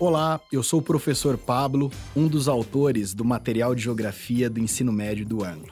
Olá, 0.00 0.40
eu 0.50 0.62
sou 0.62 0.80
o 0.80 0.82
professor 0.82 1.36
Pablo, 1.36 1.92
um 2.16 2.26
dos 2.26 2.48
autores 2.48 3.12
do 3.12 3.22
material 3.22 3.74
de 3.74 3.82
geografia 3.82 4.48
do 4.48 4.58
ensino 4.58 4.90
médio 4.90 5.26
do 5.26 5.44
Anglo. 5.44 5.70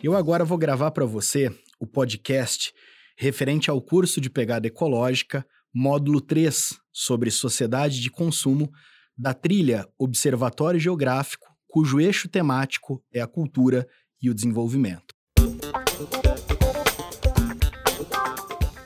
Eu 0.00 0.14
agora 0.14 0.44
vou 0.44 0.56
gravar 0.56 0.92
para 0.92 1.04
você 1.04 1.50
o 1.80 1.84
podcast 1.84 2.72
referente 3.18 3.68
ao 3.68 3.82
curso 3.82 4.20
de 4.20 4.30
pegada 4.30 4.68
ecológica, 4.68 5.44
módulo 5.74 6.20
3, 6.20 6.78
sobre 6.92 7.28
sociedade 7.28 8.00
de 8.00 8.08
consumo, 8.08 8.70
da 9.18 9.34
trilha 9.34 9.84
Observatório 9.98 10.78
Geográfico, 10.78 11.48
cujo 11.66 11.98
eixo 11.98 12.28
temático 12.28 13.02
é 13.12 13.20
a 13.20 13.26
cultura 13.26 13.84
e 14.22 14.30
o 14.30 14.34
desenvolvimento. 14.34 15.12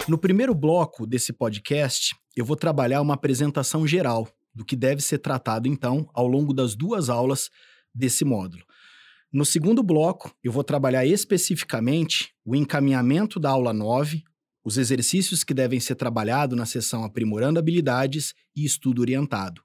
No 0.09 0.17
primeiro 0.17 0.55
bloco 0.55 1.07
desse 1.07 1.35
podcast, 1.35 2.17
eu 2.35 2.47
vou 2.47 2.57
trabalhar 2.57 3.03
uma 3.03 3.13
apresentação 3.13 3.87
geral 3.87 4.27
do 4.55 4.65
que 4.65 4.77
deve 4.77 5.01
ser 5.01 5.19
tratado, 5.19 5.69
então, 5.69 6.09
ao 6.13 6.27
longo 6.27 6.53
das 6.53 6.75
duas 6.75 7.09
aulas 7.09 7.51
desse 7.95 8.25
módulo. 8.25 8.65
No 9.33 9.45
segundo 9.45 9.83
bloco, 9.83 10.35
eu 10.43 10.51
vou 10.51 10.65
trabalhar 10.65 11.07
especificamente 11.07 12.35
o 12.45 12.57
encaminhamento 12.57 13.39
da 13.39 13.51
aula 13.51 13.73
9, 13.73 14.25
os 14.65 14.77
exercícios 14.77 15.45
que 15.45 15.55
devem 15.55 15.79
ser 15.79 15.95
trabalhados 15.95 16.59
na 16.59 16.67
sessão 16.67 17.05
Aprimorando 17.05 17.59
Habilidades 17.59 18.35
e 18.55 18.65
Estudo 18.65 19.03
Orientado. 19.03 19.63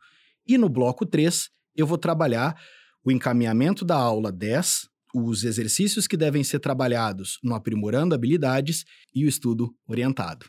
E 0.48 0.58
no 0.58 0.70
bloco 0.70 1.06
3, 1.06 1.50
eu 1.76 1.88
vou 1.88 1.98
trabalhar 1.98 2.56
o 3.04 3.12
encaminhamento 3.12 3.84
da 3.84 3.96
aula 3.96 4.32
10, 4.32 4.88
os 5.16 5.44
exercícios 5.44 6.08
que 6.08 6.16
devem 6.16 6.44
ser 6.44 6.60
trabalhados 6.60 7.40
no 7.44 7.56
Aprimorando 7.56 8.14
Habilidades 8.14 8.86
e 9.14 9.26
o 9.26 9.28
Estudo 9.28 9.74
Orientado. 9.88 10.46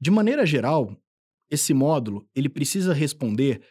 De 0.00 0.10
maneira 0.10 0.44
geral, 0.44 0.96
esse 1.50 1.72
módulo 1.72 2.28
ele 2.34 2.48
precisa 2.48 2.92
responder 2.92 3.62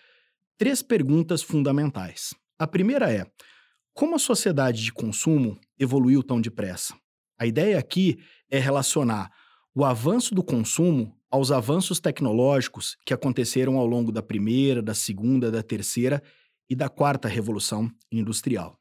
três 0.58 0.82
perguntas 0.82 1.42
fundamentais. 1.42 2.34
A 2.60 2.66
primeira 2.68 3.12
é: 3.12 3.26
como 3.94 4.16
a 4.16 4.20
sociedade 4.20 4.84
de 4.84 4.92
consumo 4.92 5.60
evoluiu 5.80 6.24
tão 6.24 6.42
depressa? 6.42 6.96
A 7.40 7.46
ideia 7.46 7.78
aqui 7.78 8.18
é 8.50 8.60
relacionar 8.60 9.32
o 9.76 9.86
avanço 9.86 10.34
do 10.34 10.44
consumo 10.44 11.16
aos 11.30 11.52
avanços 11.52 12.00
tecnológicos 12.00 12.98
que 13.06 13.14
aconteceram 13.14 13.78
ao 13.78 13.86
longo 13.86 14.12
da 14.12 14.24
primeira, 14.24 14.82
da 14.82 14.94
segunda, 14.94 15.52
da 15.52 15.62
terceira 15.62 16.24
e 16.70 16.76
da 16.76 16.90
quarta 16.90 17.28
revolução 17.28 17.92
industrial. 18.12 18.80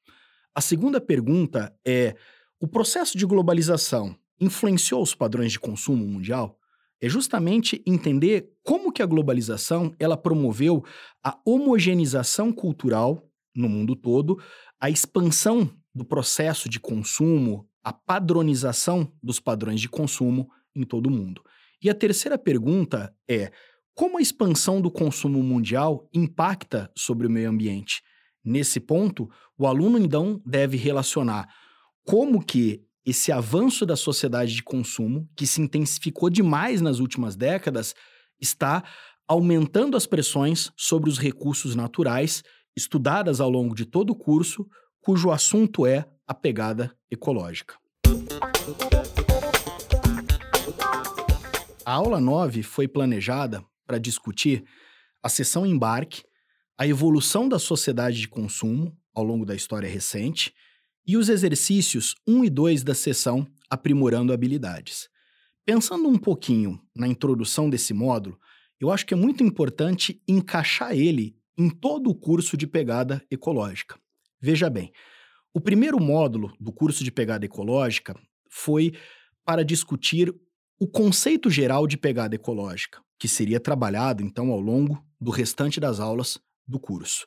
A 0.55 0.61
segunda 0.61 1.01
pergunta 1.01 1.75
é: 1.87 2.15
o 2.59 2.67
processo 2.67 3.19
de 3.19 3.27
globalização 3.27 4.17
influenciou 4.41 5.03
os 5.03 5.15
padrões 5.15 5.53
de 5.53 5.61
consumo 5.61 6.07
mundial? 6.07 6.59
É 7.01 7.09
justamente 7.09 7.83
entender 7.87 8.51
como 8.63 8.93
que 8.93 9.03
a 9.03 9.07
globalização 9.07 9.95
ela 9.99 10.17
promoveu 10.17 10.85
a 11.23 11.39
homogeneização 11.45 12.53
cultural 12.53 13.23
no 13.55 13.69
mundo 13.69 13.95
todo, 13.95 14.39
a 14.81 14.91
expansão 14.91 15.71
do 15.95 16.05
processo 16.05 16.69
de 16.69 16.79
consumo, 16.79 17.69
a 17.83 17.93
padronização 17.93 19.11
dos 19.23 19.41
padrões 19.41 19.81
de 19.81 19.89
consumo 19.89 20.49
em 20.75 20.83
todo 20.83 21.07
o 21.07 21.11
mundo. 21.11 21.43
E 21.83 21.89
a 21.89 21.95
terceira 21.95 22.39
pergunta 22.39 23.15
é: 23.29 23.51
como 23.95 24.19
a 24.19 24.23
expansão 24.23 24.81
do 24.81 24.91
consumo 24.91 25.43
mundial 25.43 26.09
impacta 26.13 26.91
sobre 26.97 27.27
o 27.27 27.31
meio 27.31 27.49
ambiente? 27.49 28.03
Nesse 28.45 28.79
ponto, 28.79 29.29
o 29.59 29.67
aluno 29.67 29.99
então 29.99 30.41
deve 30.45 30.77
relacionar 30.77 31.49
como 32.05 32.45
que 32.45 32.86
esse 33.07 33.31
avanço 33.31 33.87
da 33.87 33.95
sociedade 33.95 34.53
de 34.53 34.65
consumo, 34.65 35.29
que 35.37 35.47
se 35.47 35.63
intensificou 35.63 36.29
demais 36.29 36.81
nas 36.81 36.99
últimas 36.99 37.37
décadas, 37.37 37.95
está 38.41 38.83
aumentando 39.29 39.97
as 39.97 40.07
pressões 40.07 40.73
sobre 40.77 41.09
os 41.09 41.17
recursos 41.17 41.77
naturais, 41.77 42.43
estudadas 42.77 43.41
ao 43.41 43.49
longo 43.49 43.77
de 43.77 43.87
todo 43.87 44.11
o 44.11 44.17
curso, 44.17 44.67
cujo 45.01 45.31
assunto 45.31 45.87
é 45.87 46.05
a 46.27 46.35
pegada 46.35 46.93
ecológica. 47.09 47.77
A 51.85 51.93
aula 51.93 52.21
9 52.21 52.65
foi 52.65 52.89
planejada 52.89 53.65
para 53.87 53.99
discutir 53.99 54.65
a 55.23 55.29
seção 55.29 55.65
embarque, 55.65 56.25
a 56.77 56.85
evolução 56.89 57.49
da 57.49 57.61
sociedade 57.61 58.19
de 58.19 58.29
consumo 58.29 58.97
ao 59.15 59.23
longo 59.23 59.47
da 59.47 59.55
história 59.55 59.89
recente 59.89 60.53
e 61.07 61.17
os 61.17 61.29
exercícios 61.29 62.15
1 62.27 62.45
e 62.45 62.51
2 62.51 62.83
da 62.83 62.95
sessão 62.95 63.47
Aprimorando 63.71 64.33
Habilidades. 64.33 65.09
Pensando 65.65 66.09
um 66.09 66.19
pouquinho 66.19 66.81
na 66.95 67.07
introdução 67.07 67.71
desse 67.71 67.95
módulo, 67.95 68.39
eu 68.81 68.91
acho 68.91 69.07
que 69.07 69.15
é 69.15 69.17
muito 69.17 69.43
importante 69.43 70.21
encaixar 70.27 70.93
ele 70.93 71.37
em 71.57 71.71
todo 71.71 72.11
o 72.11 72.15
curso 72.15 72.57
de 72.57 72.67
pegada 72.67 73.23
ecológica. 73.31 73.99
Veja 74.41 74.69
bem, 74.69 74.93
o 75.55 75.61
primeiro 75.61 75.99
módulo 76.01 76.53
do 76.61 76.73
curso 76.73 77.03
de 77.03 77.11
pegada 77.11 77.47
ecológica 77.47 78.15
foi 78.51 78.93
para 79.45 79.65
discutir 79.65 80.35
o 80.79 80.87
conceito 80.87 81.49
geral 81.49 81.87
de 81.87 81.97
pegada 81.97 82.35
ecológica, 82.35 83.01
que 83.19 83.29
seria 83.29 83.59
trabalhado 83.59 84.23
então 84.23 84.51
ao 84.51 84.61
longo 84.61 85.03
do 85.21 85.31
restante 85.31 85.81
das 85.81 86.01
aulas 86.01 86.39
do 86.67 86.79
curso. 86.79 87.27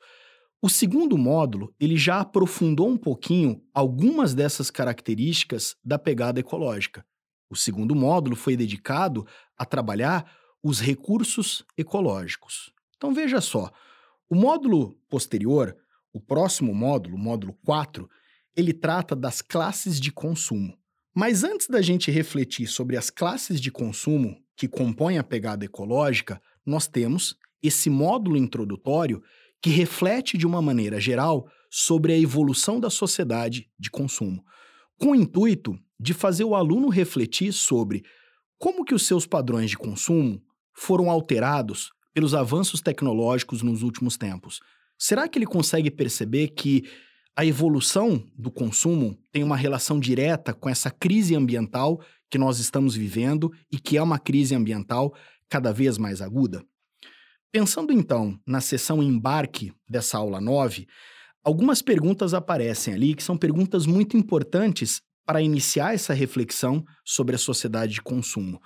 O 0.61 0.67
segundo 0.67 1.17
módulo, 1.17 1.73
ele 1.79 1.95
já 1.95 2.19
aprofundou 2.19 2.89
um 2.89 2.97
pouquinho 2.97 3.63
algumas 3.73 4.33
dessas 4.33 4.69
características 4.69 5.77
da 5.83 5.97
pegada 5.97 6.41
ecológica. 6.41 7.05
O 7.49 7.55
segundo 7.55 7.95
módulo 7.95 8.35
foi 8.35 8.57
dedicado 8.57 9.25
a 9.57 9.65
trabalhar 9.65 10.29
os 10.61 10.81
recursos 10.81 11.65
ecológicos. 11.77 12.73
Então 12.97 13.13
veja 13.13 13.39
só, 13.39 13.71
o 14.29 14.35
módulo 14.35 14.97
posterior, 15.07 15.77
o 16.11 16.19
próximo 16.19 16.75
módulo, 16.75 17.15
o 17.15 17.19
módulo 17.19 17.53
4, 17.65 18.09
ele 18.53 18.73
trata 18.73 19.15
das 19.15 19.41
classes 19.41 19.97
de 19.97 20.11
consumo. 20.11 20.77
Mas 21.15 21.45
antes 21.45 21.67
da 21.67 21.81
gente 21.81 22.11
refletir 22.11 22.67
sobre 22.67 22.97
as 22.97 23.09
classes 23.09 23.61
de 23.61 23.71
consumo 23.71 24.37
que 24.57 24.67
compõem 24.67 25.17
a 25.17 25.23
pegada 25.23 25.63
ecológica, 25.63 26.41
nós 26.65 26.85
temos 26.85 27.37
esse 27.63 27.89
módulo 27.89 28.35
introdutório 28.35 29.23
que 29.61 29.69
reflete 29.69 30.37
de 30.37 30.47
uma 30.47 30.61
maneira 30.61 30.99
geral 30.99 31.47
sobre 31.69 32.13
a 32.13 32.17
evolução 32.17 32.79
da 32.79 32.89
sociedade 32.89 33.69
de 33.77 33.89
consumo, 33.89 34.43
com 34.97 35.11
o 35.11 35.15
intuito 35.15 35.77
de 35.99 36.13
fazer 36.13 36.43
o 36.43 36.55
aluno 36.55 36.89
refletir 36.89 37.51
sobre 37.51 38.03
como 38.57 38.83
que 38.83 38.93
os 38.93 39.05
seus 39.05 39.25
padrões 39.25 39.69
de 39.69 39.77
consumo 39.77 40.41
foram 40.73 41.09
alterados 41.09 41.91
pelos 42.13 42.33
avanços 42.33 42.81
tecnológicos 42.81 43.61
nos 43.61 43.83
últimos 43.83 44.17
tempos. 44.17 44.59
Será 44.97 45.27
que 45.27 45.37
ele 45.37 45.45
consegue 45.45 45.91
perceber 45.91 46.49
que 46.49 46.83
a 47.35 47.45
evolução 47.45 48.21
do 48.35 48.51
consumo 48.51 49.17
tem 49.31 49.43
uma 49.43 49.55
relação 49.55 49.99
direta 49.99 50.53
com 50.53 50.67
essa 50.67 50.91
crise 50.91 51.35
ambiental 51.35 52.01
que 52.29 52.37
nós 52.37 52.59
estamos 52.59 52.95
vivendo 52.95 53.51
e 53.71 53.79
que 53.79 53.97
é 53.97 54.03
uma 54.03 54.19
crise 54.19 54.53
ambiental 54.53 55.13
cada 55.47 55.71
vez 55.71 55.97
mais 55.97 56.21
aguda? 56.21 56.63
Pensando 57.51 57.91
então 57.91 58.39
na 58.45 58.61
sessão 58.61 59.01
embarque 59.01 59.73
dessa 59.89 60.19
aula 60.19 60.39
9, 60.39 60.87
algumas 61.43 61.81
perguntas 61.81 62.35
aparecem 62.35 62.93
ali 62.93 63.15
que 63.15 63.23
são 63.23 63.35
perguntas 63.35 63.87
muito 63.87 64.15
importantes 64.15 65.01
para 65.25 65.41
iniciar 65.41 65.95
essa 65.95 66.13
reflexão 66.13 66.85
sobre 67.03 67.35
a 67.35 67.39
sociedade 67.39 67.93
de 67.93 68.01
consumo. 68.03 68.61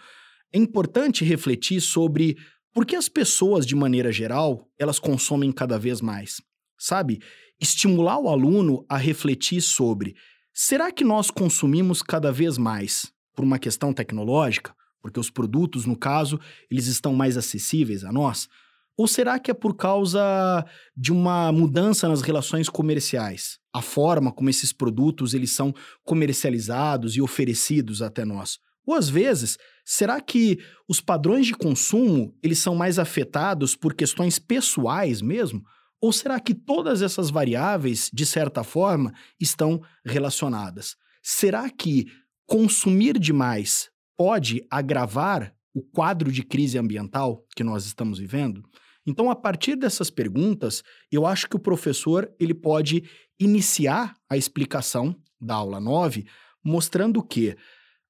É 0.51 0.57
importante 0.57 1.23
refletir 1.23 1.79
sobre 1.79 2.35
por 2.73 2.85
que 2.85 2.97
as 2.97 3.07
pessoas, 3.07 3.65
de 3.65 3.73
maneira 3.73 4.11
geral, 4.11 4.67
elas 4.77 4.99
consomem 4.99 5.51
cada 5.53 5.79
vez 5.79 6.01
mais. 6.01 6.41
Sabe? 6.77 7.21
Estimular 7.61 8.19
o 8.19 8.27
aluno 8.27 8.85
a 8.89 8.97
refletir 8.97 9.61
sobre 9.61 10.13
será 10.53 10.91
que 10.91 11.05
nós 11.05 11.31
consumimos 11.31 12.01
cada 12.01 12.33
vez 12.33 12.57
mais 12.57 13.13
por 13.33 13.45
uma 13.45 13.59
questão 13.59 13.93
tecnológica? 13.93 14.75
Porque 15.01 15.19
os 15.19 15.29
produtos, 15.29 15.85
no 15.85 15.95
caso, 15.95 16.37
eles 16.69 16.87
estão 16.87 17.13
mais 17.13 17.37
acessíveis 17.37 18.03
a 18.03 18.11
nós? 18.11 18.49
Ou 18.97 19.07
será 19.07 19.39
que 19.39 19.49
é 19.49 19.53
por 19.53 19.75
causa 19.75 20.65
de 20.95 21.11
uma 21.11 21.51
mudança 21.51 22.07
nas 22.07 22.21
relações 22.21 22.69
comerciais? 22.69 23.57
A 23.73 23.81
forma 23.81 24.31
como 24.31 24.49
esses 24.49 24.71
produtos 24.71 25.33
eles 25.33 25.51
são 25.51 25.73
comercializados 26.03 27.15
e 27.15 27.21
oferecidos 27.21 28.01
até 28.01 28.23
nós? 28.23 28.59
Ou 28.85 28.93
às 28.93 29.09
vezes, 29.09 29.57
será 29.83 30.21
que 30.21 30.59
os 30.87 31.01
padrões 31.01 31.47
de 31.47 31.53
consumo 31.53 32.35
eles 32.43 32.59
são 32.59 32.75
mais 32.75 32.99
afetados 32.99 33.75
por 33.75 33.95
questões 33.95 34.37
pessoais 34.37 35.21
mesmo? 35.21 35.63
Ou 35.99 36.11
será 36.11 36.39
que 36.39 36.53
todas 36.53 37.01
essas 37.01 37.29
variáveis, 37.29 38.11
de 38.13 38.25
certa 38.25 38.63
forma, 38.63 39.13
estão 39.39 39.81
relacionadas? 40.05 40.95
Será 41.23 41.69
que 41.69 42.07
consumir 42.45 43.17
demais 43.17 43.89
pode 44.17 44.61
agravar 44.69 45.53
o 45.73 45.81
quadro 45.81 46.31
de 46.31 46.43
crise 46.43 46.77
ambiental 46.77 47.45
que 47.55 47.63
nós 47.63 47.85
estamos 47.85 48.19
vivendo? 48.19 48.63
Então, 49.05 49.29
a 49.29 49.35
partir 49.35 49.75
dessas 49.75 50.09
perguntas, 50.09 50.83
eu 51.11 51.25
acho 51.25 51.49
que 51.49 51.55
o 51.55 51.59
professor 51.59 52.31
ele 52.39 52.53
pode 52.53 53.03
iniciar 53.39 54.15
a 54.29 54.37
explicação 54.37 55.15
da 55.39 55.55
aula 55.55 55.79
9, 55.79 56.25
mostrando 56.63 57.21
que 57.21 57.55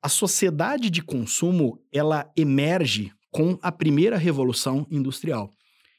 a 0.02 0.10
sociedade 0.10 0.90
de 0.90 1.02
consumo 1.02 1.82
ela 1.92 2.32
emerge 2.38 3.12
com 3.32 3.58
a 3.62 3.72
primeira 3.72 4.18
revolução 4.18 4.86
industrial. 4.92 5.50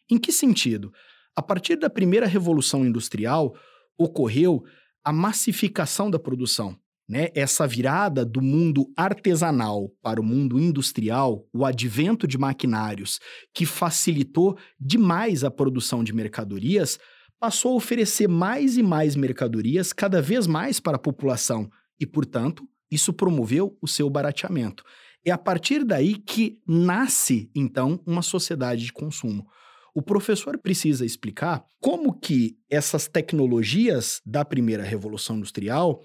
Em 0.08 0.18
que 0.18 0.30
sentido? 0.30 0.92
A 1.34 1.42
partir 1.42 1.76
da 1.76 1.90
primeira 1.90 2.26
revolução 2.26 2.86
industrial, 2.86 3.56
ocorreu 3.98 4.64
a 5.02 5.12
massificação 5.12 6.10
da 6.10 6.18
produção. 6.18 6.78
Né? 7.08 7.28
Essa 7.34 7.66
virada 7.66 8.24
do 8.24 8.40
mundo 8.40 8.90
artesanal 8.96 9.90
para 10.02 10.20
o 10.20 10.24
mundo 10.24 10.58
industrial, 10.58 11.46
o 11.52 11.64
advento 11.64 12.26
de 12.26 12.38
maquinários 12.38 13.20
que 13.52 13.66
facilitou 13.66 14.56
demais 14.80 15.44
a 15.44 15.50
produção 15.50 16.02
de 16.02 16.14
mercadorias, 16.14 16.98
passou 17.38 17.72
a 17.72 17.76
oferecer 17.76 18.26
mais 18.26 18.78
e 18.78 18.82
mais 18.82 19.14
mercadorias 19.14 19.92
cada 19.92 20.22
vez 20.22 20.46
mais 20.46 20.80
para 20.80 20.96
a 20.96 21.00
população 21.00 21.68
e, 22.00 22.06
portanto, 22.06 22.66
isso 22.90 23.12
promoveu 23.12 23.76
o 23.82 23.88
seu 23.88 24.08
barateamento. 24.08 24.82
É 25.24 25.30
a 25.30 25.38
partir 25.38 25.84
daí 25.84 26.14
que 26.14 26.58
nasce, 26.66 27.50
então, 27.54 28.00
uma 28.06 28.22
sociedade 28.22 28.84
de 28.84 28.92
consumo. 28.92 29.46
O 29.94 30.02
professor 30.02 30.58
precisa 30.58 31.04
explicar 31.04 31.64
como 31.80 32.18
que 32.18 32.56
essas 32.68 33.06
tecnologias 33.06 34.20
da 34.24 34.44
primeira 34.44 34.82
revolução 34.82 35.36
industrial, 35.36 36.00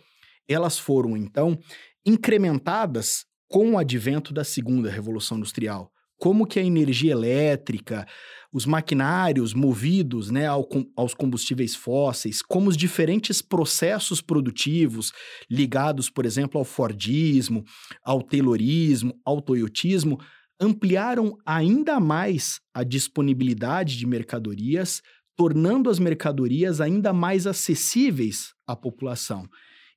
elas 0.49 0.77
foram 0.79 1.15
então 1.15 1.57
incrementadas 2.05 3.25
com 3.47 3.71
o 3.71 3.77
advento 3.77 4.33
da 4.33 4.43
segunda 4.43 4.89
revolução 4.89 5.37
industrial 5.37 5.91
como 6.19 6.45
que 6.45 6.59
a 6.59 6.63
energia 6.63 7.13
elétrica, 7.13 8.05
os 8.51 8.65
maquinários 8.65 9.53
movidos 9.53 10.29
né, 10.29 10.45
ao, 10.45 10.67
aos 10.95 11.13
combustíveis 11.13 11.75
fósseis, 11.75 12.41
como 12.41 12.69
os 12.69 12.75
diferentes 12.75 13.41
processos 13.41 14.21
produtivos 14.21 15.13
ligados, 15.49 16.09
por 16.09 16.25
exemplo, 16.25 16.59
ao 16.59 16.65
Fordismo, 16.65 17.63
ao 18.03 18.21
Taylorismo, 18.21 19.13
ao 19.25 19.41
Toyotismo, 19.41 20.19
ampliaram 20.59 21.37
ainda 21.45 21.99
mais 21.99 22.59
a 22.73 22.83
disponibilidade 22.83 23.97
de 23.97 24.05
mercadorias, 24.05 25.01
tornando 25.37 25.89
as 25.89 25.99
mercadorias 25.99 26.81
ainda 26.81 27.13
mais 27.13 27.47
acessíveis 27.47 28.53
à 28.67 28.75
população. 28.75 29.47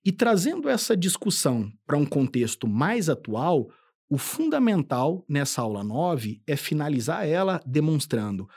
E 0.04 0.10
trazendo 0.10 0.68
essa 0.68 0.96
discussão 0.96 1.70
para 1.86 1.96
um 1.96 2.04
contexto 2.04 2.66
mais 2.66 3.08
atual, 3.08 3.70
o 4.10 4.18
fundamental 4.18 5.24
nessa 5.28 5.62
aula 5.62 5.84
9 5.84 6.42
é 6.46 6.56
finalizar 6.56 7.26
ela 7.26 7.62
demonstrando 7.64 8.48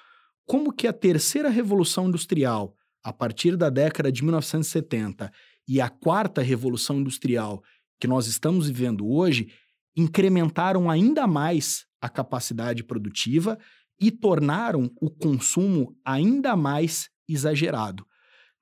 como 0.46 0.74
que 0.74 0.88
a 0.88 0.94
terceira 0.94 1.50
revolução 1.50 2.08
industrial, 2.08 2.76
a 3.04 3.14
partir 3.14 3.56
da 3.56 3.70
década 3.70 4.12
de 4.12 4.24
1970, 4.24 5.32
e 5.68 5.82
a 5.82 5.90
quarta 5.90 6.42
revolução 6.42 6.98
industrial 7.00 7.64
que 8.00 8.08
nós 8.08 8.28
estamos 8.28 8.68
vivendo 8.68 9.08
hoje, 9.08 9.52
incrementaram 9.96 10.90
ainda 10.90 11.26
mais 11.26 11.86
a 12.02 12.10
capacidade 12.10 12.84
produtiva 12.84 13.58
e 14.00 14.12
tornaram 14.12 14.92
o 15.00 15.10
consumo 15.10 15.96
ainda 16.04 16.56
mais 16.56 17.10
exagerado. 17.28 18.06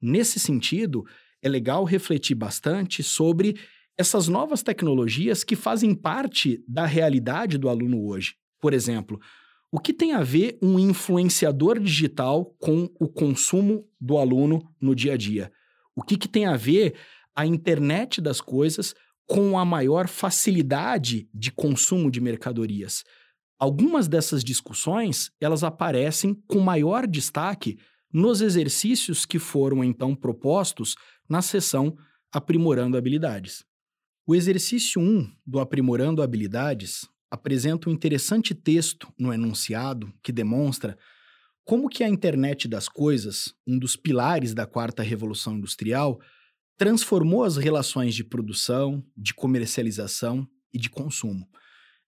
Nesse 0.02 0.40
sentido, 0.40 1.06
é 1.44 1.50
legal 1.50 1.84
refletir 1.84 2.36
bastante 2.36 3.04
sobre 3.04 3.60
essas 3.98 4.28
novas 4.28 4.64
tecnologias 4.64 5.44
que 5.44 5.56
fazem 5.56 5.94
parte 5.94 6.64
da 6.68 6.86
realidade 6.86 7.58
do 7.58 7.70
aluno 7.70 8.08
hoje. 8.08 8.36
Por 8.60 8.74
exemplo, 8.74 9.20
o 9.70 9.80
que 9.80 9.94
tem 9.94 10.14
a 10.14 10.24
ver 10.24 10.58
um 10.62 10.80
influenciador 10.80 11.80
digital 11.80 12.46
com 12.60 12.90
o 13.00 13.08
consumo 13.08 13.86
do 14.00 14.18
aluno 14.18 14.64
no 14.80 14.96
dia 14.96 15.14
a 15.14 15.18
dia? 15.18 15.52
O 15.96 16.02
que, 16.02 16.18
que 16.18 16.28
tem 16.28 16.46
a 16.46 16.56
ver 16.56 16.96
a 17.36 17.46
internet 17.46 18.22
das 18.22 18.40
coisas 18.40 18.96
com 19.28 19.60
a 19.60 19.66
maior 19.66 20.08
facilidade 20.08 21.28
de 21.34 21.52
consumo 21.52 22.10
de 22.10 22.22
mercadorias? 22.22 23.04
Algumas 23.60 24.08
dessas 24.08 24.44
discussões, 24.44 25.30
elas 25.40 25.64
aparecem 25.64 26.34
com 26.48 26.60
maior 26.60 27.06
destaque 27.06 27.78
nos 28.14 28.42
exercícios 28.42 29.26
que 29.26 29.40
foram 29.40 29.84
então 29.84 30.16
propostos 30.16 30.96
na 31.28 31.42
sessão 31.42 31.98
Aprimorando 32.32 32.96
Habilidades. 32.96 33.66
O 34.26 34.36
exercício 34.36 35.02
1 35.02 35.36
do 35.46 35.60
Aprimorando 35.60 36.22
Habilidades 36.22 37.10
apresenta 37.30 37.90
um 37.90 37.94
interessante 37.94 38.54
texto 38.54 39.12
no 39.18 39.34
enunciado 39.34 40.14
que 40.22 40.32
demonstra 40.32 40.98
como 41.66 41.90
que 41.90 42.04
a 42.04 42.10
internet 42.10 42.68
das 42.68 42.88
coisas, 42.88 43.54
um 43.66 43.80
dos 43.80 43.96
pilares 43.96 44.54
da 44.54 44.68
quarta 44.68 45.02
revolução 45.02 45.58
industrial, 45.58 46.20
transformou 46.78 47.44
as 47.44 47.58
relações 47.58 48.14
de 48.14 48.24
produção, 48.24 49.04
de 49.18 49.34
comercialização 49.34 50.48
e 50.74 50.78
de 50.78 50.90
consumo. 50.90 51.48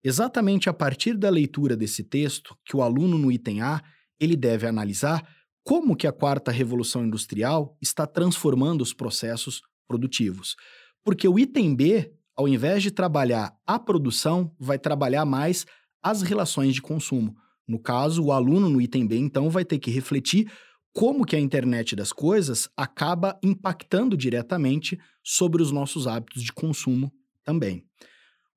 Exatamente 0.04 0.70
a 0.70 0.74
partir 0.74 1.18
da 1.18 1.30
leitura 1.30 1.76
desse 1.76 2.04
texto 2.04 2.56
que 2.64 2.78
o 2.78 2.82
aluno 2.82 3.18
no 3.18 3.32
item 3.32 3.62
A, 3.62 3.82
ele 4.20 4.36
deve 4.36 4.68
analisar 4.68 5.28
como 5.66 5.96
que 5.96 6.06
a 6.06 6.12
quarta 6.12 6.52
revolução 6.52 7.04
industrial 7.04 7.76
está 7.82 8.06
transformando 8.06 8.84
os 8.84 8.94
processos 8.94 9.64
produtivos. 9.88 10.56
Porque 11.04 11.28
o 11.28 11.40
item 11.40 11.76
B, 11.76 12.14
ao 12.38 12.48
invés 12.48 12.84
de 12.84 12.92
trabalhar 12.92 13.52
a 13.66 13.80
produção, 13.80 14.56
vai 14.60 14.78
trabalhar 14.78 15.26
mais 15.26 15.66
as 16.04 16.22
relações 16.22 16.76
de 16.76 16.84
consumo. 16.84 17.36
No 17.68 17.80
caso, 17.80 18.24
o 18.24 18.32
aluno 18.32 18.70
no 18.70 18.80
item 18.80 19.08
B, 19.08 19.18
então, 19.18 19.50
vai 19.50 19.66
ter 19.66 19.80
que 19.80 19.90
refletir 19.90 20.52
como 20.94 21.26
que 21.26 21.36
a 21.36 21.40
internet 21.40 21.96
das 21.96 22.14
coisas 22.14 22.70
acaba 22.78 23.38
impactando 23.42 24.16
diretamente 24.16 25.00
sobre 25.24 25.64
os 25.64 25.72
nossos 25.72 26.06
hábitos 26.06 26.44
de 26.44 26.54
consumo 26.54 27.12
também. 27.44 27.84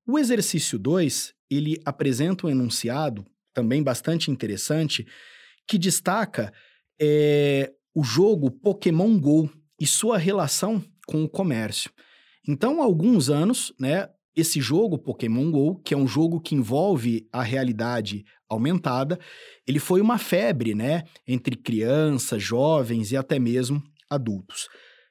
O 0.07 0.19
exercício 0.19 0.79
2, 0.79 1.33
ele 1.51 1.81
apresenta 1.87 2.47
um 2.47 2.51
enunciado 2.51 3.25
também 3.55 3.83
bastante 3.83 4.31
interessante 4.31 5.07
que 5.67 5.79
destaca 5.79 6.53
é, 7.01 7.73
o 7.95 8.03
jogo 8.03 8.51
Pokémon 8.51 9.19
Go 9.19 9.51
e 9.81 9.87
sua 9.87 10.19
relação 10.19 10.83
com 11.07 11.25
o 11.25 11.29
comércio. 11.29 11.91
Então, 12.47 12.81
há 12.81 12.85
alguns 12.85 13.31
anos, 13.31 13.73
né, 13.79 14.09
esse 14.35 14.61
jogo 14.61 14.99
Pokémon 14.99 15.51
Go, 15.51 15.81
que 15.85 15.95
é 15.95 15.97
um 15.97 16.07
jogo 16.07 16.41
que 16.41 16.55
envolve 16.55 17.29
a 17.33 17.43
realidade 17.43 18.25
aumentada, 18.49 19.19
ele 19.67 19.79
foi 19.79 20.01
uma 20.01 20.17
febre, 20.17 20.75
né, 20.75 21.05
entre 21.27 21.57
crianças, 21.57 22.43
jovens 22.43 23.13
e 23.13 23.17
até 23.17 23.39
mesmo 23.39 23.83
adultos. 24.09 24.69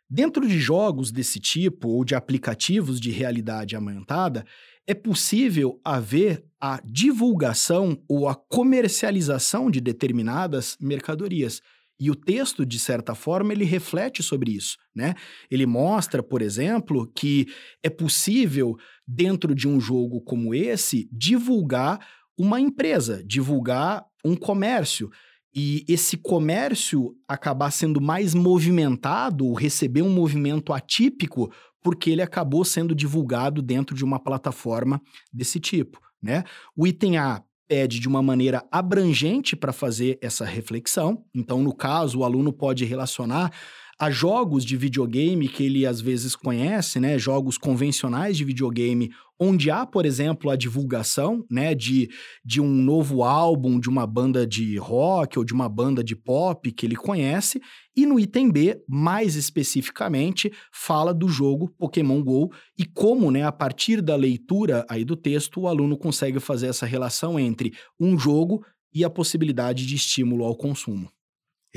Dentro 0.10 0.48
de 0.48 0.58
jogos 0.58 1.12
desse 1.12 1.40
tipo 1.40 1.90
ou 1.90 2.06
de 2.06 2.16
aplicativos 2.16 3.00
de 3.00 3.12
realidade 3.12 3.76
aumentada, 3.76 4.46
é 4.88 4.94
possível 4.94 5.82
haver 5.84 6.46
a 6.62 6.82
divulgação 6.86 8.02
ou 8.08 8.28
a 8.28 8.34
comercialização 8.34 9.70
de 9.70 9.82
determinadas 9.82 10.78
mercadorias. 10.80 11.62
E 12.00 12.12
o 12.12 12.16
texto, 12.16 12.66
de 12.66 12.80
certa 12.80 13.16
forma, 13.16 13.52
ele 13.52 13.66
reflete 13.66 14.22
sobre 14.22 14.52
isso, 14.52 14.78
né? 14.96 15.16
Ele 15.50 15.66
mostra, 15.66 16.22
por 16.22 16.42
exemplo, 16.42 17.12
que 17.16 17.48
é 17.82 17.90
possível, 17.90 18.76
dentro 19.08 19.56
de 19.56 19.68
um 19.68 19.80
jogo 19.80 20.22
como 20.22 20.54
esse, 20.54 21.10
divulgar 21.12 22.00
uma 22.38 22.62
empresa, 22.62 23.24
divulgar 23.26 24.06
um 24.24 24.36
comércio. 24.36 25.10
E 25.56 25.84
esse 25.88 26.18
comércio 26.18 27.16
acabar 27.28 27.72
sendo 27.72 28.00
mais 28.00 28.36
movimentado, 28.36 29.52
receber 29.54 30.04
um 30.04 30.14
movimento 30.14 30.72
atípico, 30.72 31.52
porque 31.82 32.12
ele 32.12 32.22
acabou 32.22 32.64
sendo 32.64 32.94
divulgado 32.94 33.62
dentro 33.62 33.96
de 33.96 34.04
uma 34.04 34.20
plataforma 34.20 35.02
desse 35.34 35.60
tipo, 35.60 36.00
né? 36.22 36.44
O 36.76 36.86
item 36.86 37.18
A 37.18 37.42
pede 37.68 38.00
de 38.00 38.08
uma 38.08 38.22
maneira 38.22 38.66
abrangente 38.72 39.56
para 39.56 39.74
fazer 39.74 40.18
essa 40.22 40.46
reflexão. 40.46 41.24
Então, 41.36 41.62
no 41.62 41.74
caso, 41.74 42.20
o 42.20 42.24
aluno 42.24 42.54
pode 42.54 42.86
relacionar 42.86 43.52
a 44.00 44.12
jogos 44.12 44.64
de 44.64 44.78
videogame 44.78 45.48
que 45.48 45.64
ele 45.64 45.86
às 45.86 46.00
vezes 46.00 46.36
conhece, 46.36 47.00
né, 47.00 47.18
jogos 47.18 47.58
convencionais 47.58 48.38
de 48.38 48.44
videogame, 48.44 49.10
onde 49.40 49.72
há, 49.72 49.86
por 49.86 50.06
exemplo, 50.06 50.52
a 50.52 50.56
divulgação, 50.56 51.44
né, 51.50 51.74
de, 51.74 52.10
de 52.46 52.62
um 52.62 52.68
novo 52.68 53.24
álbum 53.24 53.80
de 53.80 53.90
uma 53.90 54.06
banda 54.06 54.46
de 54.46 54.78
rock 54.78 55.40
ou 55.40 55.46
de 55.46 55.54
uma 55.54 55.68
banda 55.68 56.04
de 56.04 56.16
pop 56.16 56.72
que 56.72 56.86
ele 56.86 56.96
conhece, 56.96 57.60
e 57.96 58.06
no 58.06 58.20
item 58.20 58.52
B, 58.52 58.80
mais 58.88 59.36
especificamente, 59.36 60.52
fala 60.72 61.12
do 61.12 61.28
jogo 61.28 61.70
Pokémon 61.78 62.24
Go 62.24 62.52
e 62.78 62.86
como, 62.86 63.32
né, 63.32 63.44
a 63.44 63.52
partir 63.52 64.02
da 64.02 64.16
leitura 64.16 64.86
aí 64.88 65.04
do 65.04 65.16
texto, 65.16 65.62
o 65.62 65.68
aluno 65.68 65.98
consegue 65.98 66.40
fazer 66.40 66.68
essa 66.68 66.86
relação 66.86 67.40
entre 67.40 67.74
um 68.00 68.18
jogo 68.18 68.64
e 68.94 69.04
a 69.04 69.10
possibilidade 69.10 69.86
de 69.86 69.96
estímulo 69.96 70.44
ao 70.44 70.56
consumo. 70.56 71.10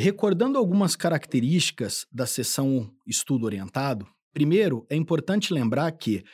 Recordando 0.02 0.56
algumas 0.56 0.96
características 0.96 2.06
da 2.10 2.24
sessão 2.24 2.90
estudo 3.06 3.44
orientado, 3.44 4.06
primeiro 4.32 4.86
é 4.88 4.96
importante 4.96 5.52
lembrar 5.52 5.92
que 5.92 6.24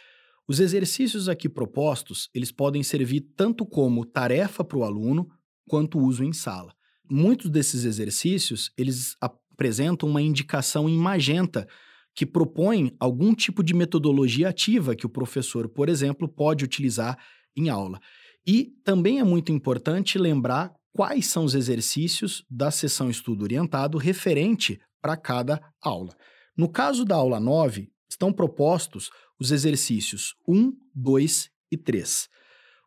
os 0.46 0.60
exercícios 0.60 1.28
aqui 1.28 1.48
propostos, 1.48 2.30
eles 2.32 2.52
podem 2.52 2.84
servir 2.84 3.22
tanto 3.36 3.66
como 3.66 4.06
tarefa 4.06 4.62
para 4.62 4.78
o 4.78 4.84
aluno 4.84 5.26
quanto 5.66 5.98
uso 5.98 6.22
em 6.22 6.32
sala. 6.32 6.72
Muitos 7.10 7.50
desses 7.50 7.84
exercícios, 7.84 8.70
eles 8.78 9.16
apresentam 9.20 10.08
uma 10.08 10.22
indicação 10.22 10.88
em 10.88 10.96
magenta 10.96 11.66
que 12.14 12.24
propõe 12.24 12.94
algum 13.00 13.34
tipo 13.34 13.64
de 13.64 13.74
metodologia 13.74 14.48
ativa 14.48 14.94
que 14.94 15.06
o 15.06 15.10
professor, 15.10 15.68
por 15.68 15.88
exemplo, 15.88 16.28
pode 16.28 16.64
utilizar 16.64 17.18
em 17.56 17.68
aula. 17.68 17.98
E 18.46 18.70
também 18.84 19.18
é 19.18 19.24
muito 19.24 19.50
importante 19.50 20.18
lembrar 20.18 20.72
quais 20.96 21.26
são 21.26 21.44
os 21.44 21.54
exercícios 21.54 22.42
da 22.50 22.70
sessão 22.70 23.10
estudo 23.10 23.42
orientado 23.42 23.98
referente 23.98 24.80
para 24.98 25.14
cada 25.14 25.60
aula. 25.82 26.16
No 26.56 26.70
caso 26.70 27.04
da 27.04 27.14
aula 27.14 27.38
9, 27.38 27.92
estão 28.08 28.32
propostos 28.32 29.10
os 29.38 29.50
exercícios 29.50 30.34
1, 30.48 30.72
2 30.94 31.50
e 31.70 31.76
3. 31.76 32.28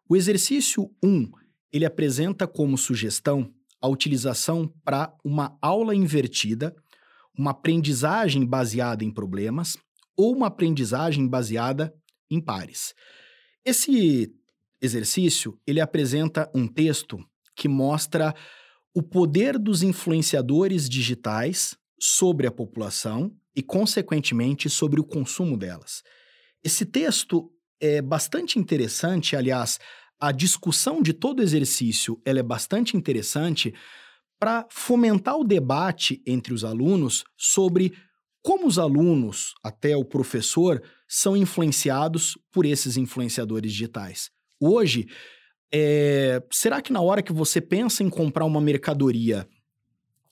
O 0.10 0.16
exercício 0.16 0.90
1, 1.04 1.30
ele 1.72 1.86
apresenta 1.86 2.48
como 2.48 2.80
sugestão 2.80 3.54
a 3.80 3.88
utilização 3.88 4.74
para 4.84 5.16
uma 5.24 5.56
aula 5.62 5.94
invertida, 5.94 6.76
uma 7.38 7.52
aprendizagem 7.52 8.44
baseada 8.44 9.04
em 9.04 9.14
problemas 9.14 9.78
ou 10.18 10.36
uma 10.36 10.48
aprendizagem 10.48 11.28
baseada 11.28 11.94
em 12.28 12.42
pares. 12.42 12.96
Esse 13.64 14.34
exercício, 14.82 15.60
ele 15.68 15.80
apresenta 15.80 16.50
um 16.56 16.68
texto 16.68 17.24
que 17.60 17.68
mostra 17.68 18.34
o 18.96 19.04
poder 19.04 19.60
dos 19.60 19.84
influenciadores 19.84 20.88
digitais 20.88 21.78
sobre 22.00 22.48
a 22.48 22.52
população 22.52 23.36
e, 23.54 23.62
consequentemente, 23.62 24.70
sobre 24.70 25.02
o 25.02 25.04
consumo 25.04 25.58
delas. 25.58 26.02
Esse 26.64 26.86
texto 26.86 27.52
é 27.82 28.02
bastante 28.02 28.58
interessante, 28.58 29.36
aliás, 29.36 29.78
a 30.18 30.32
discussão 30.32 31.02
de 31.02 31.12
todo 31.12 31.44
exercício 31.44 32.22
ela 32.26 32.40
é 32.40 32.44
bastante 32.44 32.96
interessante 32.96 33.74
para 34.40 34.66
fomentar 34.70 35.36
o 35.36 35.44
debate 35.44 36.22
entre 36.26 36.54
os 36.54 36.64
alunos 36.64 37.26
sobre 37.38 37.94
como 38.42 38.68
os 38.68 38.80
alunos, 38.80 39.54
até 39.62 39.98
o 39.98 40.06
professor, 40.06 40.82
são 41.10 41.36
influenciados 41.36 42.38
por 42.54 42.66
esses 42.66 42.96
influenciadores 42.96 43.70
digitais. 43.74 44.32
Hoje, 44.62 45.08
é, 45.72 46.42
será 46.52 46.82
que 46.82 46.92
na 46.92 47.02
hora 47.02 47.22
que 47.22 47.32
você 47.32 47.62
pensa 47.62 48.04
em 48.04 48.10
comprar 48.10 48.46
uma 48.46 48.62
mercadoria, 48.62 49.48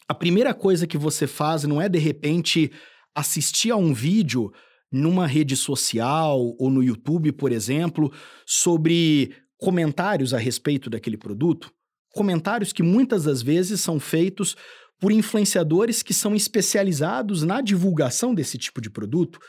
a 0.07 0.13
primeira 0.13 0.53
coisa 0.53 0.87
que 0.87 0.97
você 0.97 1.27
faz 1.27 1.63
não 1.63 1.81
é 1.81 1.87
de 1.87 1.99
repente 1.99 2.71
assistir 3.13 3.71
a 3.71 3.75
um 3.75 3.93
vídeo 3.93 4.51
numa 4.91 5.27
rede 5.27 5.55
social 5.55 6.55
ou 6.57 6.69
no 6.69 6.83
YouTube, 6.83 7.31
por 7.33 7.51
exemplo, 7.51 8.11
sobre 8.45 9.35
comentários 9.57 10.33
a 10.33 10.37
respeito 10.37 10.89
daquele 10.89 11.17
produto? 11.17 11.71
Comentários 12.13 12.71
que 12.71 12.81
muitas 12.81 13.25
das 13.25 13.41
vezes 13.41 13.81
são 13.81 13.99
feitos 13.99 14.55
por 14.99 15.11
influenciadores 15.11 16.01
que 16.01 16.13
são 16.13 16.35
especializados 16.35 17.43
na 17.43 17.61
divulgação 17.61 18.33
desse 18.33 18.57
tipo 18.57 18.81
de 18.81 18.89
produto 18.89 19.39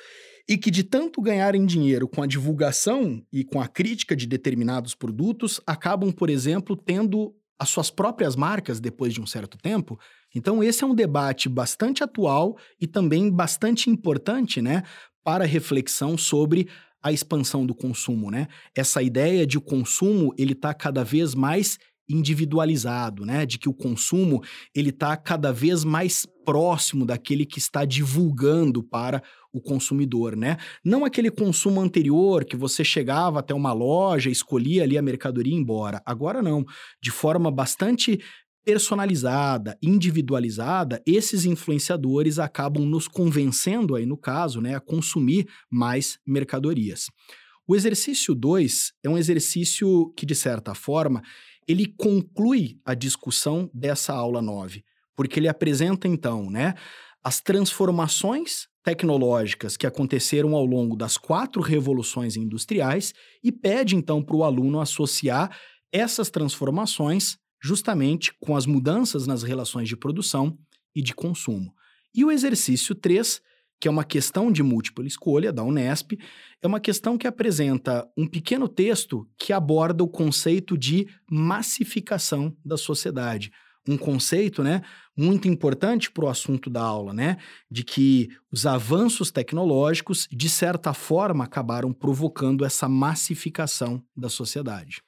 e 0.48 0.56
que, 0.56 0.70
de 0.70 0.82
tanto 0.82 1.20
ganharem 1.20 1.66
dinheiro 1.66 2.08
com 2.08 2.22
a 2.22 2.26
divulgação 2.26 3.22
e 3.30 3.44
com 3.44 3.60
a 3.60 3.68
crítica 3.68 4.16
de 4.16 4.26
determinados 4.26 4.94
produtos, 4.94 5.60
acabam, 5.66 6.10
por 6.10 6.30
exemplo, 6.30 6.74
tendo 6.74 7.34
as 7.58 7.68
suas 7.68 7.90
próprias 7.90 8.34
marcas 8.34 8.80
depois 8.80 9.12
de 9.12 9.20
um 9.20 9.26
certo 9.26 9.58
tempo. 9.58 9.98
Então, 10.34 10.62
esse 10.62 10.82
é 10.82 10.86
um 10.86 10.94
debate 10.94 11.48
bastante 11.48 12.02
atual 12.02 12.56
e 12.80 12.86
também 12.86 13.30
bastante 13.30 13.90
importante, 13.90 14.62
né, 14.62 14.84
para 15.22 15.44
reflexão 15.44 16.16
sobre 16.16 16.68
a 17.02 17.12
expansão 17.12 17.66
do 17.66 17.74
consumo, 17.74 18.30
né? 18.30 18.48
Essa 18.74 19.02
ideia 19.02 19.46
de 19.46 19.58
o 19.58 19.60
consumo 19.60 20.34
ele 20.36 20.52
está 20.52 20.74
cada 20.74 21.04
vez 21.04 21.34
mais 21.34 21.78
individualizado, 22.08 23.24
né? 23.24 23.44
De 23.44 23.58
que 23.58 23.68
o 23.68 23.74
consumo 23.74 24.42
ele 24.74 24.90
está 24.90 25.16
cada 25.16 25.52
vez 25.52 25.84
mais 25.84 26.26
próximo 26.44 27.04
daquele 27.04 27.44
que 27.44 27.58
está 27.58 27.84
divulgando 27.84 28.82
para 28.82 29.22
o 29.52 29.60
consumidor, 29.60 30.36
né? 30.36 30.56
Não 30.84 31.04
aquele 31.04 31.30
consumo 31.30 31.80
anterior 31.80 32.44
que 32.44 32.56
você 32.56 32.82
chegava 32.82 33.40
até 33.40 33.52
uma 33.52 33.72
loja, 33.72 34.30
escolhia 34.30 34.82
ali 34.82 34.96
a 34.96 35.02
mercadoria 35.02 35.52
e 35.52 35.56
ia 35.56 35.60
embora. 35.60 36.02
Agora 36.06 36.42
não, 36.42 36.64
de 37.02 37.10
forma 37.10 37.50
bastante 37.50 38.18
personalizada, 38.64 39.78
individualizada, 39.82 41.02
esses 41.06 41.46
influenciadores 41.46 42.38
acabam 42.38 42.84
nos 42.84 43.08
convencendo 43.08 43.94
aí 43.94 44.04
no 44.04 44.16
caso, 44.16 44.60
né, 44.60 44.74
a 44.74 44.80
consumir 44.80 45.48
mais 45.70 46.18
mercadorias. 46.26 47.06
O 47.66 47.74
exercício 47.74 48.34
2 48.34 48.92
é 49.02 49.08
um 49.08 49.16
exercício 49.16 50.12
que 50.16 50.26
de 50.26 50.34
certa 50.34 50.74
forma 50.74 51.22
ele 51.68 51.86
conclui 51.98 52.80
a 52.84 52.94
discussão 52.94 53.70
dessa 53.74 54.14
aula 54.14 54.40
9, 54.40 54.82
porque 55.14 55.38
ele 55.38 55.48
apresenta 55.48 56.08
então, 56.08 56.48
né, 56.50 56.74
as 57.22 57.40
transformações 57.40 58.66
tecnológicas 58.82 59.76
que 59.76 59.86
aconteceram 59.86 60.54
ao 60.54 60.64
longo 60.64 60.96
das 60.96 61.18
quatro 61.18 61.60
revoluções 61.60 62.36
industriais 62.36 63.12
e 63.44 63.52
pede 63.52 63.94
então 63.94 64.22
para 64.22 64.36
o 64.36 64.44
aluno 64.44 64.80
associar 64.80 65.54
essas 65.92 66.30
transformações 66.30 67.36
justamente 67.62 68.32
com 68.40 68.56
as 68.56 68.64
mudanças 68.64 69.26
nas 69.26 69.42
relações 69.42 69.88
de 69.88 69.96
produção 69.96 70.56
e 70.94 71.02
de 71.02 71.14
consumo. 71.14 71.74
E 72.14 72.24
o 72.24 72.30
exercício 72.30 72.94
3 72.94 73.42
que 73.80 73.86
é 73.86 73.90
uma 73.90 74.04
questão 74.04 74.50
de 74.50 74.62
múltipla 74.62 75.06
escolha 75.06 75.52
da 75.52 75.62
Unesp, 75.62 76.18
é 76.60 76.66
uma 76.66 76.80
questão 76.80 77.16
que 77.16 77.26
apresenta 77.26 78.08
um 78.16 78.26
pequeno 78.26 78.68
texto 78.68 79.28
que 79.38 79.52
aborda 79.52 80.02
o 80.02 80.08
conceito 80.08 80.76
de 80.76 81.06
massificação 81.30 82.56
da 82.64 82.76
sociedade. 82.76 83.52
Um 83.88 83.96
conceito, 83.96 84.62
né, 84.62 84.82
muito 85.16 85.48
importante 85.48 86.10
para 86.10 86.26
o 86.26 86.28
assunto 86.28 86.68
da 86.68 86.82
aula, 86.82 87.14
né, 87.14 87.38
de 87.70 87.82
que 87.82 88.28
os 88.52 88.66
avanços 88.66 89.30
tecnológicos, 89.30 90.28
de 90.30 90.48
certa 90.48 90.92
forma, 90.92 91.44
acabaram 91.44 91.92
provocando 91.92 92.64
essa 92.64 92.88
massificação 92.88 94.02
da 94.14 94.28
sociedade. 94.28 95.02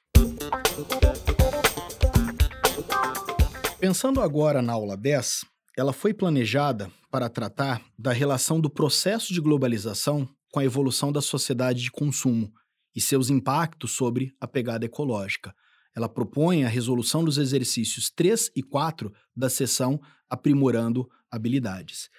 Pensando 3.79 4.21
agora 4.21 4.61
na 4.61 4.73
aula 4.73 4.95
10, 4.95 5.41
ela 5.81 5.91
foi 5.91 6.13
planejada 6.13 6.91
para 7.09 7.27
tratar 7.27 7.81
da 7.97 8.13
relação 8.13 8.61
do 8.61 8.69
processo 8.69 9.33
de 9.33 9.41
globalização 9.41 10.29
com 10.51 10.59
a 10.59 10.63
evolução 10.63 11.11
da 11.11 11.21
sociedade 11.21 11.81
de 11.81 11.89
consumo 11.89 12.53
e 12.95 13.01
seus 13.01 13.31
impactos 13.31 13.91
sobre 13.91 14.31
a 14.39 14.47
pegada 14.47 14.85
ecológica. 14.85 15.51
Ela 15.95 16.07
propõe 16.07 16.63
a 16.63 16.67
resolução 16.67 17.25
dos 17.25 17.39
exercícios 17.39 18.11
3 18.11 18.51
e 18.55 18.61
4 18.61 19.11
da 19.35 19.49
sessão 19.49 19.99
Aprimorando 20.29 21.09
Habilidades. 21.31 22.09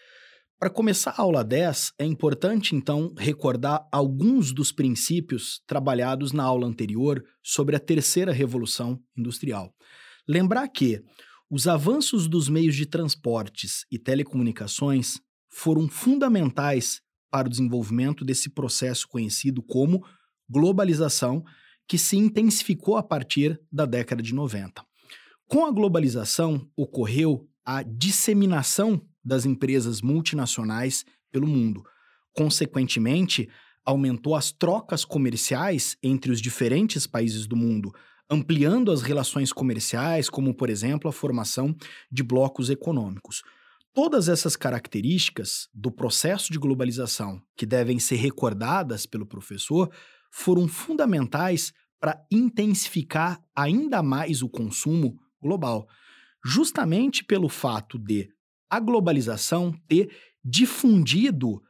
Para 0.59 0.69
começar 0.69 1.15
a 1.17 1.23
aula 1.23 1.45
10, 1.45 1.93
é 2.01 2.05
importante 2.05 2.75
então 2.75 3.15
recordar 3.17 3.87
alguns 3.93 4.53
dos 4.53 4.73
princípios 4.73 5.63
trabalhados 5.69 6.33
na 6.33 6.43
aula 6.43 6.67
anterior 6.67 7.25
sobre 7.41 7.77
a 7.77 7.81
terceira 7.81 8.33
revolução 8.33 9.01
industrial. 9.17 9.73
Lembrar 10.29 10.67
que 10.69 11.01
os 11.55 11.69
avanços 11.69 12.27
dos 12.27 12.49
meios 12.49 12.75
de 12.75 12.87
transportes 12.87 13.85
e 13.91 13.99
telecomunicações 13.99 15.21
foram 15.51 15.87
fundamentais 15.87 17.03
para 17.31 17.47
o 17.47 17.51
desenvolvimento 17.51 18.25
desse 18.25 18.49
processo 18.49 19.07
conhecido 19.07 19.63
como 19.63 20.03
globalização, 20.49 21.45
que 21.87 21.99
se 21.99 22.17
intensificou 22.17 22.97
a 22.97 23.03
partir 23.03 23.61
da 23.71 23.85
década 23.85 24.23
de 24.23 24.35
90. 24.35 24.83
Com 25.47 25.67
a 25.67 25.71
globalização, 25.71 26.67
ocorreu 26.75 27.47
a 27.67 27.83
disseminação 27.83 29.07
das 29.23 29.45
empresas 29.45 30.01
multinacionais 30.01 31.05
pelo 31.31 31.47
mundo. 31.47 31.85
Consequentemente, 32.33 33.47
aumentou 33.85 34.35
as 34.35 34.51
trocas 34.51 35.05
comerciais 35.05 35.99
entre 36.03 36.33
os 36.33 36.41
diferentes 36.41 37.07
países 37.07 37.47
do 37.47 37.57
mundo, 37.57 37.93
ampliando 38.33 38.91
as 38.91 39.03
relações 39.03 39.53
comerciais, 39.53 40.31
como, 40.31 40.55
por 40.55 40.71
exemplo, 40.71 41.07
a 41.07 41.13
formação 41.13 41.77
de 42.11 42.23
blocos 42.23 42.71
econômicos. 42.71 43.43
Todas 43.93 44.27
essas 44.27 44.57
características 44.57 45.69
do 45.75 45.93
processo 45.93 46.51
de 46.51 46.59
globalização, 46.59 47.43
que 47.55 47.67
devem 47.67 47.99
ser 47.99 48.17
recordadas 48.17 49.05
pelo 49.05 49.27
professor, 49.27 49.93
foram 50.31 50.67
fundamentais 50.67 51.75
para 52.01 52.25
intensificar 52.31 53.39
ainda 53.55 54.03
mais 54.03 54.41
o 54.41 54.49
consumo 54.49 55.21
global, 55.39 55.87
justamente 56.43 57.23
pelo 57.23 57.51
fato 57.51 57.99
de 57.99 58.31
a 58.71 58.81
globalização 58.81 59.75
ter 59.87 60.11
difundido 60.43 61.63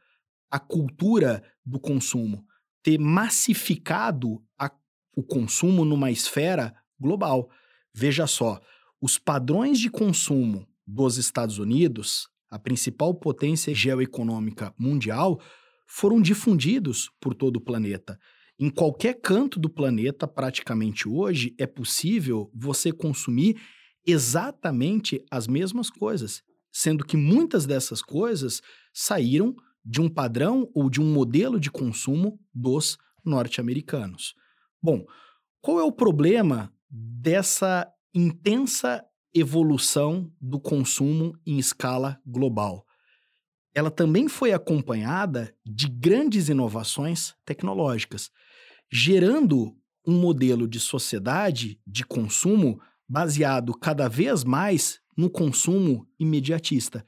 a 0.49 0.59
cultura 0.59 1.43
do 1.65 1.77
consumo, 1.77 2.45
ter 2.81 2.97
massificado 2.97 4.41
a 4.57 4.69
o 5.15 5.23
consumo 5.23 5.85
numa 5.85 6.11
esfera 6.11 6.75
global. 6.99 7.49
Veja 7.93 8.27
só, 8.27 8.59
os 9.01 9.17
padrões 9.17 9.79
de 9.79 9.89
consumo 9.89 10.67
dos 10.85 11.17
Estados 11.17 11.59
Unidos, 11.59 12.27
a 12.49 12.59
principal 12.59 13.13
potência 13.13 13.73
geoeconômica 13.73 14.73
mundial, 14.77 15.39
foram 15.87 16.21
difundidos 16.21 17.11
por 17.19 17.33
todo 17.33 17.57
o 17.57 17.61
planeta. 17.61 18.19
Em 18.59 18.69
qualquer 18.69 19.19
canto 19.19 19.59
do 19.59 19.69
planeta, 19.69 20.27
praticamente 20.27 21.07
hoje, 21.07 21.55
é 21.57 21.65
possível 21.65 22.51
você 22.53 22.91
consumir 22.91 23.59
exatamente 24.05 25.23
as 25.31 25.47
mesmas 25.47 25.89
coisas, 25.89 26.41
sendo 26.71 27.05
que 27.05 27.17
muitas 27.17 27.65
dessas 27.65 28.01
coisas 28.01 28.61
saíram 28.93 29.55
de 29.83 30.01
um 30.01 30.09
padrão 30.09 30.69
ou 30.73 30.89
de 30.89 31.01
um 31.01 31.13
modelo 31.13 31.59
de 31.59 31.69
consumo 31.69 32.39
dos 32.53 32.97
norte-americanos. 33.25 34.35
Bom, 34.83 35.05
qual 35.61 35.79
é 35.79 35.83
o 35.83 35.91
problema 35.91 36.71
dessa 36.89 37.89
intensa 38.13 39.03
evolução 39.33 40.31
do 40.39 40.59
consumo 40.59 41.35
em 41.45 41.57
escala 41.57 42.21
global. 42.25 42.85
Ela 43.73 43.89
também 43.89 44.27
foi 44.27 44.53
acompanhada 44.53 45.55
de 45.65 45.87
grandes 45.87 46.47
inovações 46.49 47.33
tecnológicas, 47.43 48.29
gerando 48.91 49.75
um 50.05 50.19
modelo 50.19 50.67
de 50.67 50.79
sociedade 50.79 51.79
de 51.87 52.05
consumo 52.05 52.79
baseado 53.09 53.73
cada 53.73 54.07
vez 54.07 54.43
mais 54.43 54.99
no 55.17 55.29
consumo 55.29 56.07
imediatista, 56.19 57.03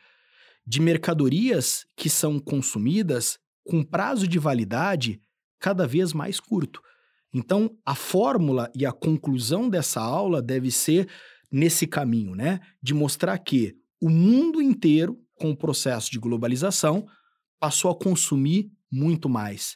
de 0.66 0.82
mercadorias 0.82 1.86
que 1.96 2.10
são 2.10 2.40
consumidas 2.40 3.38
com 3.64 3.84
prazo 3.84 4.28
de 4.28 4.40
validade 4.40 5.22
cada 5.60 5.86
vez 5.86 6.12
mais 6.14 6.40
curto. 6.40 6.82
Então, 7.38 7.78
a 7.86 7.94
fórmula 7.94 8.72
e 8.74 8.86
a 8.86 8.94
conclusão 8.94 9.70
dessa 9.70 10.00
aula 10.00 10.42
deve 10.42 10.72
ser 10.72 11.10
nesse 11.52 11.86
caminho, 11.86 12.34
né? 12.34 12.62
De 12.82 12.94
mostrar 12.94 13.38
que 13.40 13.76
o 14.00 14.10
mundo 14.10 14.62
inteiro, 14.62 15.20
com 15.34 15.52
o 15.52 15.58
processo 15.58 16.10
de 16.10 16.18
globalização, 16.18 17.06
passou 17.60 17.92
a 17.92 17.96
consumir 17.96 18.72
muito 18.90 19.28
mais. 19.28 19.76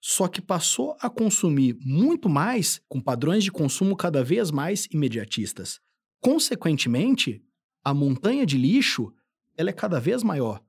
Só 0.00 0.28
que 0.28 0.40
passou 0.40 0.96
a 1.00 1.10
consumir 1.10 1.76
muito 1.80 2.28
mais 2.28 2.80
com 2.88 3.00
padrões 3.00 3.42
de 3.42 3.50
consumo 3.50 3.96
cada 3.96 4.22
vez 4.22 4.52
mais 4.52 4.86
imediatistas. 4.92 5.80
Consequentemente, 6.20 7.42
a 7.82 7.92
montanha 7.92 8.46
de 8.46 8.56
lixo 8.56 9.12
ela 9.56 9.70
é 9.70 9.72
cada 9.72 9.98
vez 9.98 10.22
maior. 10.22 10.62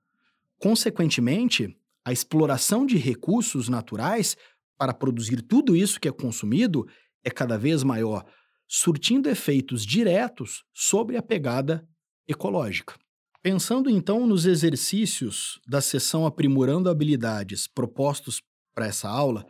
Consequentemente, 0.58 1.78
a 2.04 2.12
exploração 2.12 2.84
de 2.84 2.98
recursos 2.98 3.70
naturais 3.70 4.36
para 4.82 4.96
produzir 4.96 5.44
tudo 5.44 5.76
isso 5.76 6.00
que 6.00 6.08
é 6.08 6.12
consumido 6.12 6.88
é 7.24 7.30
cada 7.30 7.56
vez 7.56 7.84
maior, 7.84 8.26
surtindo 8.68 9.30
efeitos 9.30 9.86
diretos 9.86 10.64
sobre 10.74 11.18
a 11.18 11.22
pegada 11.22 11.88
ecológica. 12.28 12.96
Pensando 13.44 13.92
então 13.92 14.26
nos 14.26 14.48
exercícios 14.48 15.62
da 15.68 15.82
sessão 15.82 16.26
Aprimorando 16.26 16.90
Habilidades 16.90 17.68
propostos 17.68 18.42
para 18.74 18.88
essa 18.88 19.08
aula, 19.08 19.46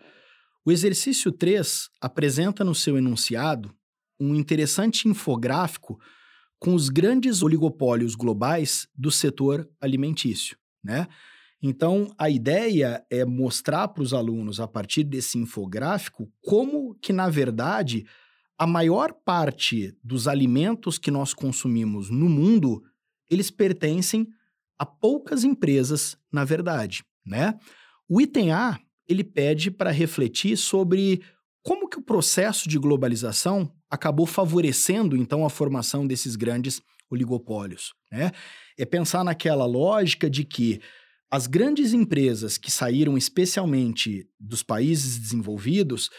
o 0.65 0.71
exercício 0.71 1.31
3 1.31 1.87
apresenta 2.01 2.65
no 2.65 2.75
seu 2.75 2.97
enunciado 2.97 3.73
um 4.19 4.35
interessante 4.35 5.07
infográfico 5.07 5.97
com 6.59 6.75
os 6.75 6.89
grandes 6.89 7.41
oligopólios 7.41 8.15
globais 8.15 8.85
do 8.93 9.09
setor 9.09 9.65
alimentício, 9.79 10.57
né? 10.83 11.07
Então, 11.61 12.11
a 12.17 12.29
ideia 12.29 13.05
é 13.09 13.23
mostrar 13.23 13.87
para 13.89 14.01
os 14.01 14.13
alunos, 14.13 14.59
a 14.59 14.67
partir 14.67 15.03
desse 15.03 15.37
infográfico, 15.37 16.31
como 16.41 16.95
que, 16.95 17.13
na 17.13 17.29
verdade, 17.29 18.05
a 18.57 18.65
maior 18.65 19.13
parte 19.13 19.95
dos 20.03 20.27
alimentos 20.27 20.97
que 20.97 21.11
nós 21.11 21.33
consumimos 21.33 22.09
no 22.09 22.27
mundo, 22.27 22.83
eles 23.29 23.51
pertencem 23.51 24.27
a 24.77 24.85
poucas 24.85 25.43
empresas, 25.43 26.17
na 26.31 26.43
verdade, 26.43 27.03
né? 27.25 27.53
O 28.09 28.19
item 28.19 28.51
A, 28.51 28.79
ele 29.07 29.23
pede 29.23 29.69
para 29.69 29.91
refletir 29.91 30.57
sobre 30.57 31.21
como 31.63 31.87
que 31.87 31.99
o 31.99 32.01
processo 32.03 32.67
de 32.67 32.79
globalização 32.79 33.71
acabou 33.89 34.25
favorecendo, 34.25 35.15
então, 35.15 35.45
a 35.45 35.49
formação 35.49 36.07
desses 36.07 36.35
grandes 36.35 36.81
oligopólios, 37.09 37.93
né? 38.11 38.31
É 38.77 38.85
pensar 38.85 39.23
naquela 39.23 39.65
lógica 39.65 40.29
de 40.29 40.43
que 40.43 40.81
as 41.31 41.47
grandes 41.47 41.93
empresas 41.93 42.57
que 42.57 42.69
saíram 42.69 43.17
especialmente 43.17 44.27
dos 44.39 44.61
países 44.61 45.17
desenvolvidos, 45.17 46.09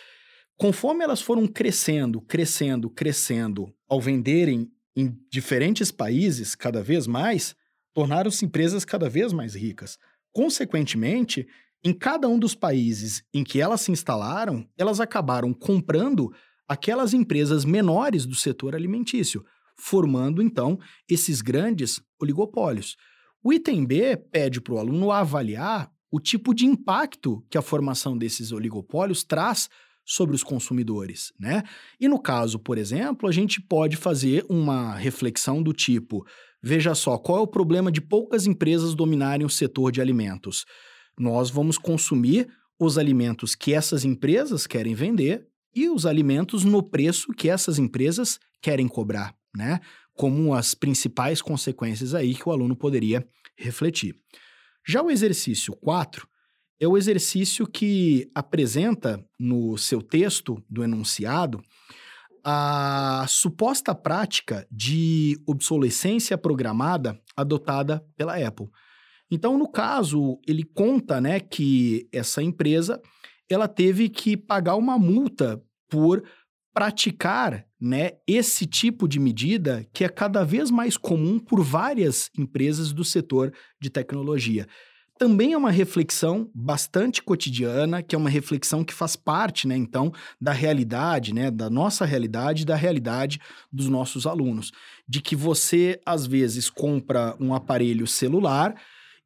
Conforme 0.63 1.03
elas 1.03 1.21
foram 1.21 1.47
crescendo, 1.47 2.21
crescendo, 2.21 2.89
crescendo, 2.89 3.75
ao 3.89 4.01
venderem 4.01 4.71
em 4.95 5.13
diferentes 5.29 5.91
países 5.91 6.55
cada 6.55 6.81
vez 6.83 7.07
mais, 7.07 7.57
tornaram-se 7.93 8.45
empresas 8.45 8.85
cada 8.85 9.09
vez 9.09 9.33
mais 9.33 9.57
ricas. 9.57 9.99
Consequentemente, 10.33 11.49
em 11.83 11.93
cada 11.93 12.29
um 12.29 12.39
dos 12.39 12.55
países 12.55 13.25
em 13.35 13.43
que 13.43 13.61
elas 13.61 13.81
se 13.81 13.91
instalaram, 13.91 14.65
elas 14.79 15.01
acabaram 15.01 15.53
comprando 15.53 16.33
aquelas 16.69 17.13
empresas 17.13 17.65
menores 17.65 18.25
do 18.25 18.37
setor 18.37 18.77
alimentício, 18.77 19.45
formando 19.77 20.41
então 20.41 20.79
esses 21.09 21.41
grandes 21.43 22.01
oligopólios. 22.21 22.97
O 23.43 23.53
item 23.53 23.85
B 23.85 24.17
pede 24.17 24.61
para 24.61 24.75
o 24.75 24.79
aluno 24.79 25.11
avaliar 25.11 25.91
o 26.11 26.21
tipo 26.21 26.55
de 26.55 26.67
impacto 26.67 27.45
que 27.51 27.59
a 27.59 27.63
formação 27.63 28.17
desses 28.17 28.53
oligopólios 28.53 29.25
traz 29.25 29.69
sobre 30.05 30.35
os 30.35 30.43
consumidores, 30.43 31.33
né? 31.39 31.63
E 31.99 32.09
no 32.09 32.21
caso, 32.21 32.59
por 32.59 32.77
exemplo, 32.77 33.29
a 33.29 33.33
gente 33.33 33.61
pode 33.61 33.97
fazer 33.97 34.45
uma 34.49 34.95
reflexão 34.95 35.63
do 35.63 35.73
tipo: 35.73 36.25
veja 36.63 36.95
só, 36.95 37.17
qual 37.19 37.39
é 37.39 37.41
o 37.41 37.47
problema 37.47 37.91
de 37.91 38.01
poucas 38.01 38.47
empresas 38.47 38.95
dominarem 38.95 39.47
o 39.47 39.51
setor 39.51 39.91
de 39.91 40.01
alimentos? 40.01 40.65
Nós 41.19 41.51
vamos 41.51 41.79
consumir 41.79 42.49
os 42.79 42.99
alimentos 42.99 43.55
que 43.55 43.73
essas 43.73 44.05
empresas 44.05 44.67
querem 44.67 44.95
vender 44.95 45.47
e 45.75 45.89
os 45.89 46.05
alimentos 46.05 46.65
no 46.65 46.83
preço 46.83 47.33
que 47.33 47.49
essas 47.49 47.79
empresas 47.79 48.39
querem 48.61 48.89
cobrar, 48.89 49.35
né? 49.57 49.81
Como 50.15 50.55
as 50.55 50.75
principais 50.75 51.41
consequências 51.41 52.15
aí 52.15 52.35
que 52.35 52.49
o 52.49 52.53
aluno 52.53 52.77
poderia 52.77 53.27
refletir. 53.57 54.15
Já 54.87 55.03
o 55.03 55.11
exercício 55.11 55.75
4 55.77 56.29
é 56.81 56.89
o 56.89 56.99
exercício 56.99 57.67
que 57.67 58.29
apresenta 58.35 59.25
no 59.39 59.77
seu 59.79 60.03
texto 60.03 60.63
do 60.69 60.83
enunciado 60.83 61.63
a 62.45 63.25
suposta 63.29 63.95
prática 63.95 64.67
de 64.71 65.41
obsolescência 65.47 66.37
programada 66.37 67.21
adotada 67.37 68.05
pela 68.17 68.37
Apple. 68.37 68.69
Então, 69.31 69.57
no 69.57 69.71
caso, 69.71 70.41
ele 70.47 70.65
conta, 70.65 71.21
né, 71.21 71.41
que 71.41 72.09
essa 72.13 72.43
empresa 72.43 73.01
ela 73.49 73.69
teve 73.69 74.09
que 74.09 74.37
pagar 74.37 74.77
uma 74.77 74.99
multa 74.99 75.63
por 75.89 76.23
praticar, 76.75 77.65
né, 77.83 78.13
esse 78.29 78.65
tipo 78.65 79.09
de 79.09 79.19
medida 79.19 79.85
que 79.93 80.05
é 80.05 80.09
cada 80.09 80.45
vez 80.45 80.71
mais 80.71 80.97
comum 80.97 81.41
por 81.41 81.61
várias 81.65 82.31
empresas 82.39 82.93
do 82.93 83.05
setor 83.05 83.53
de 83.81 83.91
tecnologia. 83.91 84.69
Também 85.19 85.53
é 85.53 85.59
uma 85.59 85.71
reflexão 85.73 86.49
bastante 86.55 87.21
cotidiana, 87.21 88.01
que 88.01 88.15
é 88.15 88.19
uma 88.19 88.31
reflexão 88.31 88.85
que 88.85 88.95
faz 88.95 89.17
parte, 89.17 89.67
né, 89.67 89.77
então, 89.77 90.13
da 90.41 90.53
realidade, 90.53 91.35
né, 91.35 91.51
da 91.51 91.69
nossa 91.69 92.05
realidade, 92.05 92.65
da 92.65 92.77
realidade 92.77 93.41
dos 93.73 93.89
nossos 93.89 94.29
alunos, 94.29 94.71
de 95.09 95.21
que 95.21 95.35
você 95.35 96.01
às 96.07 96.25
vezes 96.25 96.71
compra 96.71 97.37
um 97.41 97.53
aparelho 97.53 98.07
celular 98.07 98.77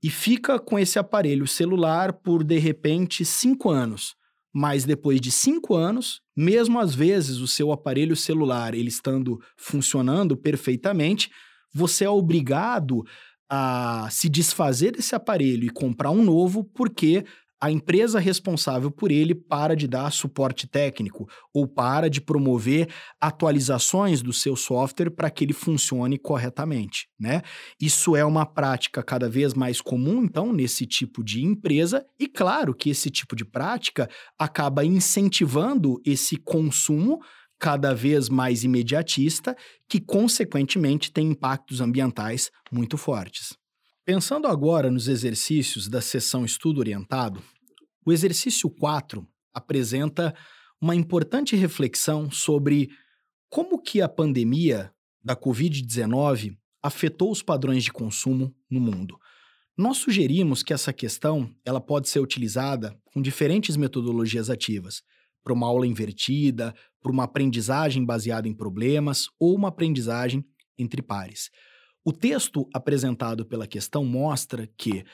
e 0.02 0.08
fica 0.08 0.58
com 0.58 0.78
esse 0.78 0.98
aparelho 0.98 1.46
celular 1.46 2.10
por 2.10 2.42
de 2.42 2.58
repente 2.58 3.22
cinco 3.22 3.68
anos, 3.68 4.15
mas 4.58 4.86
depois 4.86 5.20
de 5.20 5.30
cinco 5.30 5.74
anos, 5.74 6.22
mesmo 6.34 6.80
às 6.80 6.94
vezes 6.94 7.40
o 7.40 7.46
seu 7.46 7.72
aparelho 7.72 8.16
celular 8.16 8.72
ele 8.72 8.88
estando 8.88 9.38
funcionando 9.54 10.34
perfeitamente, 10.34 11.30
você 11.74 12.06
é 12.06 12.08
obrigado 12.08 13.04
a 13.50 14.08
se 14.10 14.30
desfazer 14.30 14.92
desse 14.92 15.14
aparelho 15.14 15.66
e 15.66 15.70
comprar 15.70 16.10
um 16.10 16.24
novo 16.24 16.64
porque 16.64 17.22
a 17.60 17.70
empresa 17.70 18.18
responsável 18.18 18.90
por 18.90 19.10
ele 19.10 19.34
para 19.34 19.74
de 19.74 19.88
dar 19.88 20.10
suporte 20.12 20.66
técnico 20.66 21.26
ou 21.54 21.66
para 21.66 22.10
de 22.10 22.20
promover 22.20 22.88
atualizações 23.20 24.22
do 24.22 24.32
seu 24.32 24.54
software 24.54 25.10
para 25.10 25.30
que 25.30 25.44
ele 25.44 25.52
funcione 25.52 26.18
corretamente, 26.18 27.08
né? 27.18 27.42
Isso 27.80 28.14
é 28.14 28.24
uma 28.24 28.44
prática 28.44 29.02
cada 29.02 29.28
vez 29.28 29.54
mais 29.54 29.80
comum, 29.80 30.22
então, 30.22 30.52
nesse 30.52 30.86
tipo 30.86 31.24
de 31.24 31.42
empresa, 31.42 32.04
e 32.18 32.28
claro 32.28 32.74
que 32.74 32.90
esse 32.90 33.10
tipo 33.10 33.34
de 33.34 33.44
prática 33.44 34.08
acaba 34.38 34.84
incentivando 34.84 36.00
esse 36.04 36.36
consumo 36.36 37.20
cada 37.58 37.94
vez 37.94 38.28
mais 38.28 38.64
imediatista, 38.64 39.56
que 39.88 39.98
consequentemente 39.98 41.10
tem 41.10 41.28
impactos 41.28 41.80
ambientais 41.80 42.50
muito 42.70 42.98
fortes. 42.98 43.56
Pensando 44.06 44.46
agora 44.46 44.88
nos 44.88 45.08
exercícios 45.08 45.88
da 45.88 46.00
sessão 46.00 46.44
estudo 46.44 46.78
orientado, 46.78 47.42
o 48.04 48.12
exercício 48.12 48.70
4 48.70 49.26
apresenta 49.52 50.32
uma 50.80 50.94
importante 50.94 51.56
reflexão 51.56 52.30
sobre 52.30 52.88
como 53.50 53.82
que 53.82 54.00
a 54.00 54.08
pandemia 54.08 54.92
da 55.24 55.34
COVID-19 55.34 56.56
afetou 56.80 57.32
os 57.32 57.42
padrões 57.42 57.82
de 57.82 57.92
consumo 57.92 58.54
no 58.70 58.78
mundo. 58.78 59.18
Nós 59.76 59.96
sugerimos 59.96 60.62
que 60.62 60.72
essa 60.72 60.92
questão 60.92 61.52
ela 61.64 61.80
pode 61.80 62.08
ser 62.08 62.20
utilizada 62.20 62.96
com 63.06 63.20
diferentes 63.20 63.76
metodologias 63.76 64.48
ativas, 64.48 65.02
para 65.42 65.52
uma 65.52 65.66
aula 65.66 65.84
invertida, 65.84 66.72
para 67.02 67.10
uma 67.10 67.24
aprendizagem 67.24 68.04
baseada 68.04 68.46
em 68.46 68.54
problemas 68.54 69.26
ou 69.36 69.56
uma 69.56 69.66
aprendizagem 69.66 70.44
entre 70.78 71.02
pares. 71.02 71.50
O 72.08 72.12
texto 72.12 72.68
apresentado 72.72 73.44
pela 73.44 73.66
questão 73.66 74.04
mostra 74.04 74.70
que 74.78 75.04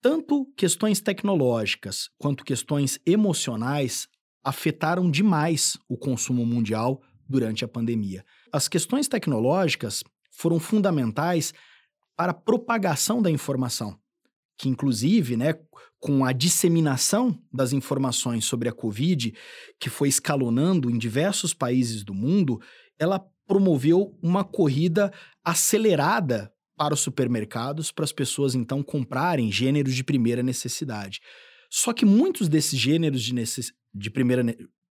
tanto 0.00 0.44
questões 0.56 1.00
tecnológicas 1.00 2.10
quanto 2.18 2.44
questões 2.44 2.98
emocionais 3.06 4.08
afetaram 4.42 5.08
demais 5.08 5.78
o 5.88 5.96
consumo 5.96 6.44
mundial 6.44 7.00
durante 7.28 7.64
a 7.64 7.68
pandemia. 7.68 8.24
As 8.52 8.66
questões 8.66 9.06
tecnológicas, 9.06 10.02
foram 10.32 10.58
fundamentais 10.58 11.54
para 12.16 12.32
a 12.32 12.34
propagação 12.34 13.22
da 13.22 13.30
informação, 13.30 13.96
que 14.58 14.68
inclusive, 14.68 15.36
né, 15.36 15.54
com 16.00 16.24
a 16.24 16.32
disseminação 16.32 17.40
das 17.52 17.72
informações 17.72 18.44
sobre 18.44 18.68
a 18.68 18.72
Covid, 18.72 19.32
que 19.78 19.88
foi 19.88 20.08
escalonando 20.08 20.90
em 20.90 20.98
diversos 20.98 21.54
países 21.54 22.02
do 22.02 22.12
mundo, 22.12 22.60
ela 22.98 23.24
promoveu 23.52 24.18
uma 24.22 24.44
corrida 24.44 25.12
acelerada 25.44 26.50
para 26.74 26.94
os 26.94 27.00
supermercados, 27.00 27.92
para 27.92 28.02
as 28.02 28.10
pessoas 28.10 28.54
então 28.54 28.82
comprarem 28.82 29.52
gêneros 29.52 29.94
de 29.94 30.02
primeira 30.02 30.42
necessidade. 30.42 31.20
Só 31.68 31.92
que 31.92 32.06
muitos 32.06 32.48
desses 32.48 32.78
gêneros 32.78 33.22
de, 33.22 33.34
necess... 33.34 33.70
de 33.94 34.10
primeira 34.10 34.42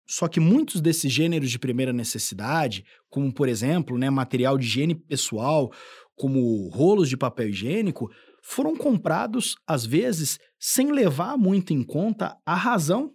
só 0.05 0.27
que 0.27 0.41
muitos 0.41 0.81
desses 0.81 1.09
gêneros 1.09 1.49
de 1.49 1.57
primeira 1.57 1.93
necessidade, 1.93 2.83
como 3.09 3.33
por 3.33 3.47
exemplo, 3.47 3.97
né, 3.97 4.09
material 4.09 4.57
de 4.57 4.65
higiene 4.65 4.93
pessoal, 4.93 5.71
como 6.13 6.67
rolos 6.67 7.07
de 7.07 7.15
papel 7.15 7.47
higiênico, 7.47 8.09
foram 8.43 8.75
comprados 8.75 9.55
às 9.65 9.85
vezes 9.85 10.37
sem 10.59 10.91
levar 10.91 11.37
muito 11.37 11.71
em 11.71 11.81
conta 11.81 12.35
a 12.45 12.55
razão 12.55 13.13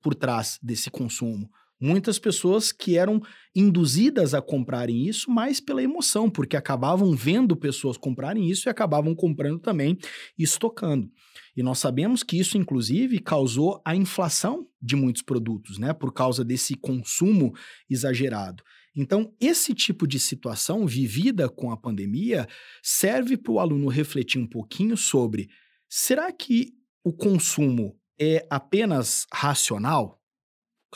por 0.00 0.14
trás 0.14 0.58
desse 0.62 0.90
consumo. 0.90 1.50
Muitas 1.78 2.18
pessoas 2.18 2.72
que 2.72 2.96
eram 2.96 3.20
induzidas 3.54 4.32
a 4.32 4.40
comprarem 4.40 5.06
isso 5.06 5.30
mais 5.30 5.60
pela 5.60 5.82
emoção, 5.82 6.30
porque 6.30 6.56
acabavam 6.56 7.12
vendo 7.12 7.54
pessoas 7.54 7.98
comprarem 7.98 8.50
isso 8.50 8.68
e 8.68 8.70
acabavam 8.70 9.14
comprando 9.14 9.58
também 9.58 9.98
e 10.38 10.42
estocando. 10.42 11.10
E 11.54 11.62
nós 11.62 11.78
sabemos 11.78 12.22
que 12.22 12.38
isso, 12.38 12.56
inclusive, 12.56 13.18
causou 13.18 13.80
a 13.84 13.94
inflação 13.94 14.66
de 14.80 14.96
muitos 14.96 15.22
produtos, 15.22 15.78
né? 15.78 15.92
Por 15.92 16.12
causa 16.12 16.44
desse 16.44 16.74
consumo 16.74 17.54
exagerado. 17.88 18.62
Então, 18.94 19.34
esse 19.38 19.74
tipo 19.74 20.06
de 20.06 20.18
situação 20.18 20.86
vivida 20.86 21.48
com 21.48 21.70
a 21.70 21.76
pandemia 21.76 22.48
serve 22.82 23.36
para 23.36 23.52
o 23.52 23.60
aluno 23.60 23.88
refletir 23.88 24.40
um 24.40 24.46
pouquinho 24.46 24.96
sobre: 24.96 25.50
será 25.88 26.32
que 26.32 26.72
o 27.04 27.12
consumo 27.12 27.98
é 28.18 28.46
apenas 28.48 29.26
racional? 29.30 30.22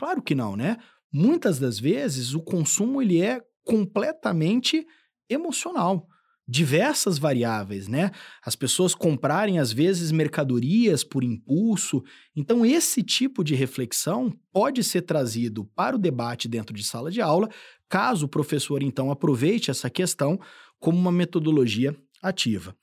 Claro 0.00 0.22
que 0.22 0.34
não, 0.34 0.56
né? 0.56 0.78
Muitas 1.12 1.58
das 1.58 1.78
vezes 1.78 2.32
o 2.32 2.40
consumo 2.40 3.02
ele 3.02 3.20
é 3.20 3.38
completamente 3.62 4.86
emocional 5.28 6.08
diversas 6.48 7.18
variáveis, 7.18 7.86
né? 7.86 8.10
As 8.42 8.56
pessoas 8.56 8.94
comprarem, 8.94 9.58
às 9.58 9.70
vezes, 9.70 10.10
mercadorias 10.10 11.04
por 11.04 11.22
impulso. 11.22 12.02
Então, 12.34 12.64
esse 12.64 13.02
tipo 13.02 13.44
de 13.44 13.54
reflexão 13.54 14.34
pode 14.50 14.82
ser 14.82 15.02
trazido 15.02 15.66
para 15.76 15.96
o 15.96 15.98
debate 15.98 16.48
dentro 16.48 16.74
de 16.74 16.82
sala 16.82 17.10
de 17.10 17.20
aula, 17.20 17.50
caso 17.86 18.24
o 18.24 18.28
professor, 18.28 18.82
então, 18.82 19.10
aproveite 19.10 19.70
essa 19.70 19.90
questão 19.90 20.40
como 20.78 20.98
uma 20.98 21.12
metodologia 21.12 21.94
ativa. 22.22 22.74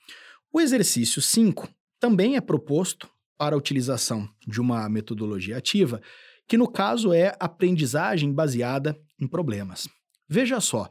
O 0.54 0.62
exercício 0.62 1.20
5 1.20 1.68
também 2.00 2.36
é 2.36 2.42
proposto 2.42 3.10
para 3.36 3.56
a 3.56 3.58
utilização 3.58 4.30
de 4.48 4.62
uma 4.62 4.88
metodologia 4.88 5.58
ativa, 5.58 6.00
que 6.48 6.58
no 6.58 6.68
caso 6.68 7.14
é 7.14 7.36
aprendizagem 7.40 8.32
baseada 8.32 8.98
em 9.20 9.28
problemas. 9.28 9.88
Veja 10.30 10.60
só, 10.60 10.90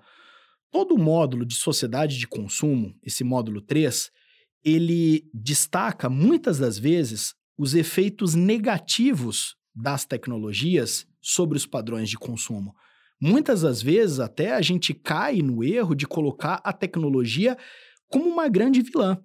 Todo 0.71 0.95
o 0.95 0.99
módulo 0.99 1.47
de 1.47 1.55
sociedade 1.55 2.19
de 2.19 2.27
consumo, 2.27 2.95
esse 3.03 3.25
módulo 3.25 3.61
3, 3.63 4.11
ele 4.65 5.25
destaca 5.33 6.11
muitas 6.11 6.59
das 6.59 6.79
vezes 6.79 7.35
os 7.57 7.75
efeitos 7.75 8.35
negativos 8.35 9.57
das 9.75 10.05
tecnologias 10.05 11.07
sobre 11.21 11.57
os 11.57 11.67
padrões 11.67 12.11
de 12.11 12.19
consumo. 12.19 12.75
Muitas 13.19 13.63
das 13.63 13.81
vezes 13.81 14.21
até 14.21 14.53
a 14.53 14.61
gente 14.61 14.93
cai 14.93 15.39
no 15.39 15.65
erro 15.65 15.95
de 15.95 16.07
colocar 16.07 16.61
a 16.63 16.73
tecnologia 16.73 17.57
como 18.09 18.29
uma 18.29 18.49
grande 18.49 18.83
vilã. 18.83 19.19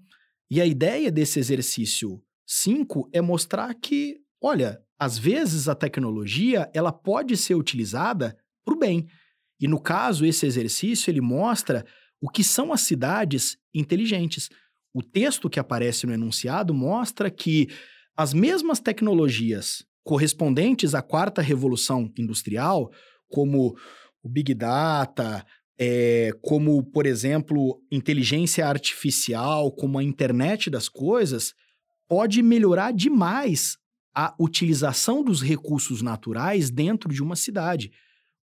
E 0.49 0.61
a 0.61 0.65
ideia 0.65 1.11
desse 1.11 1.39
exercício 1.39 2.21
5 2.45 3.09
é 3.11 3.19
mostrar 3.19 3.73
que, 3.73 4.21
olha, 4.41 4.81
às 5.01 5.17
vezes 5.17 5.67
a 5.67 5.73
tecnologia 5.73 6.69
ela 6.75 6.91
pode 6.91 7.35
ser 7.35 7.55
utilizada 7.55 8.37
para 8.63 8.75
o 8.75 8.77
bem. 8.77 9.07
E 9.59 9.67
no 9.67 9.81
caso, 9.81 10.23
esse 10.23 10.45
exercício 10.45 11.09
ele 11.09 11.19
mostra 11.19 11.83
o 12.21 12.29
que 12.29 12.43
são 12.43 12.71
as 12.71 12.81
cidades 12.81 13.57
inteligentes. 13.73 14.47
O 14.93 15.01
texto 15.01 15.49
que 15.49 15.59
aparece 15.59 16.05
no 16.05 16.13
enunciado 16.13 16.71
mostra 16.71 17.31
que 17.31 17.67
as 18.15 18.31
mesmas 18.31 18.79
tecnologias 18.79 19.83
correspondentes 20.03 20.93
à 20.93 21.01
quarta 21.01 21.41
revolução 21.41 22.07
industrial, 22.15 22.91
como 23.27 23.75
o 24.21 24.29
Big 24.29 24.53
Data, 24.53 25.43
é, 25.79 26.29
como, 26.43 26.83
por 26.83 27.07
exemplo, 27.07 27.81
inteligência 27.91 28.67
artificial, 28.67 29.71
como 29.71 29.97
a 29.97 30.03
internet 30.03 30.69
das 30.69 30.87
coisas, 30.87 31.55
pode 32.07 32.43
melhorar 32.43 32.93
demais 32.93 33.80
a 34.13 34.33
utilização 34.39 35.23
dos 35.23 35.41
recursos 35.41 36.01
naturais 36.01 36.69
dentro 36.69 37.13
de 37.13 37.23
uma 37.23 37.35
cidade. 37.35 37.91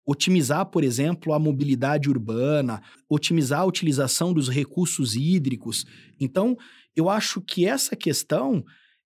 Otimizar, 0.06 0.64
por 0.66 0.82
exemplo, 0.82 1.34
a 1.34 1.38
mobilidade 1.38 2.08
urbana, 2.08 2.82
otimizar 3.08 3.60
a 3.60 3.66
utilização 3.66 4.32
dos 4.32 4.48
recursos 4.48 5.14
hídricos. 5.14 5.84
Então, 6.18 6.56
eu 6.96 7.10
acho 7.10 7.40
que 7.42 7.66
essa 7.66 7.94
questão 7.94 8.64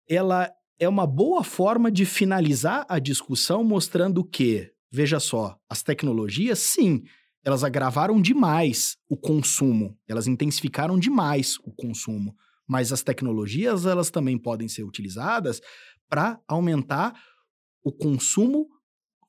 ela 0.09 0.51
é 0.79 0.89
uma 0.89 1.07
boa 1.07 1.45
forma 1.45 1.91
de 1.91 2.05
finalizar 2.05 2.85
a 2.89 2.99
discussão 2.99 3.63
mostrando 3.65 4.25
que, 4.25 4.71
veja 4.91 5.21
só, 5.21 5.57
as 5.69 5.83
tecnologias, 5.83 6.59
sim, 6.59 7.03
elas 7.45 7.65
agravaram 7.65 8.21
demais 8.21 8.97
o 9.09 9.17
consumo, 9.17 9.97
elas 10.09 10.27
intensificaram 10.27 10.99
demais 10.99 11.57
o 11.65 11.73
consumo, 11.73 12.35
mas 12.67 12.93
as 12.93 13.03
tecnologias 13.03 13.87
elas 13.87 14.11
também 14.11 14.39
podem 14.39 14.69
ser 14.69 14.85
utilizadas 14.85 15.61
para 16.13 16.39
aumentar 16.47 17.19
o 17.83 17.91
consumo 17.91 18.69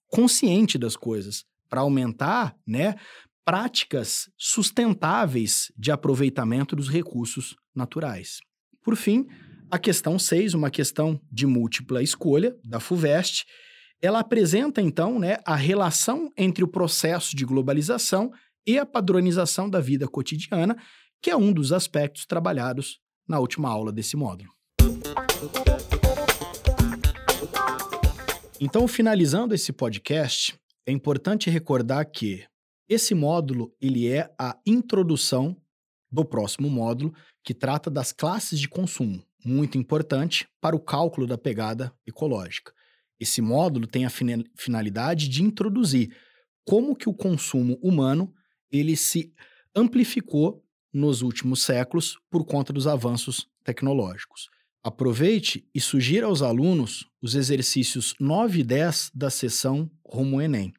consciente 0.10 0.78
das 0.78 0.98
coisas 0.98 1.46
para 1.70 1.80
aumentar, 1.80 2.58
né, 2.68 2.96
práticas 3.46 4.30
sustentáveis 4.38 5.72
de 5.78 5.92
aproveitamento 5.92 6.76
dos 6.76 6.90
recursos 6.90 7.56
naturais. 7.74 8.42
Por 8.84 8.98
fim, 8.98 9.26
a 9.72 9.80
questão 9.80 10.20
6, 10.20 10.54
uma 10.56 10.70
questão 10.70 11.20
de 11.32 11.48
múltipla 11.48 12.04
escolha 12.04 12.54
da 12.66 12.82
FUVEST, 12.82 13.46
ela 14.02 14.20
apresenta 14.20 14.82
então, 14.82 15.18
né, 15.18 15.38
a 15.46 15.56
relação 15.56 16.30
entre 16.38 16.66
o 16.66 16.68
processo 16.68 17.34
de 17.34 17.46
globalização 17.46 18.30
e 18.68 18.78
a 18.78 18.86
padronização 18.86 19.70
da 19.70 19.80
vida 19.80 20.06
cotidiana, 20.06 20.76
que 21.22 21.32
é 21.32 21.38
um 21.38 21.54
dos 21.54 21.72
aspectos 21.72 22.26
trabalhados 22.26 23.00
na 23.26 23.40
última 23.40 23.70
aula 23.70 23.92
desse 23.92 24.18
módulo. 24.18 24.52
Então, 28.60 28.88
finalizando 28.88 29.54
esse 29.56 29.74
podcast, 29.74 30.56
é 30.86 30.92
importante 30.92 31.50
recordar 31.50 32.10
que 32.10 32.46
esse 32.88 33.16
módulo 33.16 33.76
ele 33.82 34.08
é 34.08 34.32
a 34.40 34.58
introdução 34.66 35.58
do 36.12 36.24
próximo 36.24 36.70
módulo, 36.70 37.14
que 37.44 37.54
trata 37.54 37.90
das 37.90 38.12
classes 38.12 38.60
de 38.60 38.70
consumo, 38.70 39.24
muito 39.44 39.78
importante 39.78 40.48
para 40.62 40.76
o 40.76 40.80
cálculo 40.80 41.26
da 41.26 41.38
pegada 41.38 41.92
ecológica. 42.06 42.72
Esse 43.20 43.42
módulo 43.42 43.88
tem 43.88 44.06
a 44.06 44.12
finalidade 44.56 45.28
de 45.28 45.42
introduzir 45.42 46.16
como 46.64 46.96
que 46.96 47.10
o 47.10 47.14
consumo 47.14 47.80
humano 47.82 48.32
ele 48.72 48.96
se 48.96 49.34
amplificou 49.76 50.64
nos 50.94 51.22
últimos 51.24 51.64
séculos 51.64 52.20
por 52.30 52.46
conta 52.46 52.72
dos 52.72 52.86
avanços 52.86 53.48
tecnológicos. 53.64 54.50
Aproveite 54.84 55.66
e 55.74 55.80
sugira 55.80 56.26
aos 56.26 56.42
alunos 56.42 57.08
os 57.22 57.36
exercícios 57.36 58.14
9 58.20 58.60
e 58.60 58.64
10 58.66 59.12
da 59.16 59.30
sessão 59.30 59.90
Rumo 60.06 60.42
Enem. 60.42 60.74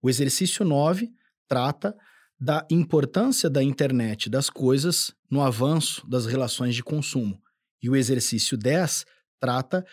O 0.00 0.08
exercício 0.08 0.64
9 0.64 1.10
trata 1.46 1.94
da 2.40 2.66
importância 2.70 3.50
da 3.50 3.62
internet 3.62 4.30
das 4.30 4.48
coisas 4.48 5.14
no 5.30 5.42
avanço 5.42 6.02
das 6.08 6.24
relações 6.24 6.74
de 6.74 6.82
consumo. 6.82 7.38
E 7.82 7.90
o 7.90 7.94
exercício 7.94 8.56
10 8.56 9.04
trata 9.38 9.84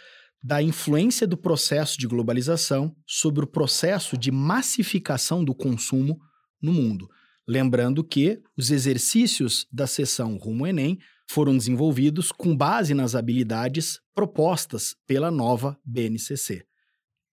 da 0.41 0.63
influência 0.63 1.27
do 1.27 1.35
processo 1.35 1.99
de 1.99 2.07
globalização 2.07 2.95
sobre 3.05 3.43
o 3.43 3.47
processo 3.47 4.17
de 4.17 4.31
massificação 4.31 5.43
do 5.43 5.53
consumo 5.53 6.17
no 6.61 6.71
mundo. 6.71 7.09
Lembrando 7.49 8.03
que 8.03 8.39
os 8.55 8.69
exercícios 8.69 9.65
da 9.71 9.87
sessão 9.87 10.37
Rumo 10.37 10.67
Enem 10.67 10.99
foram 11.27 11.57
desenvolvidos 11.57 12.31
com 12.31 12.55
base 12.55 12.93
nas 12.93 13.15
habilidades 13.15 13.99
propostas 14.13 14.95
pela 15.07 15.31
nova 15.31 15.75
BNCC. 15.83 16.63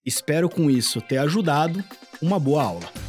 Espero 0.07 0.49
com 0.49 0.71
isso 0.71 1.03
ter 1.03 1.19
ajudado. 1.19 1.85
Uma 2.23 2.41
boa 2.41 2.63
aula! 2.63 3.06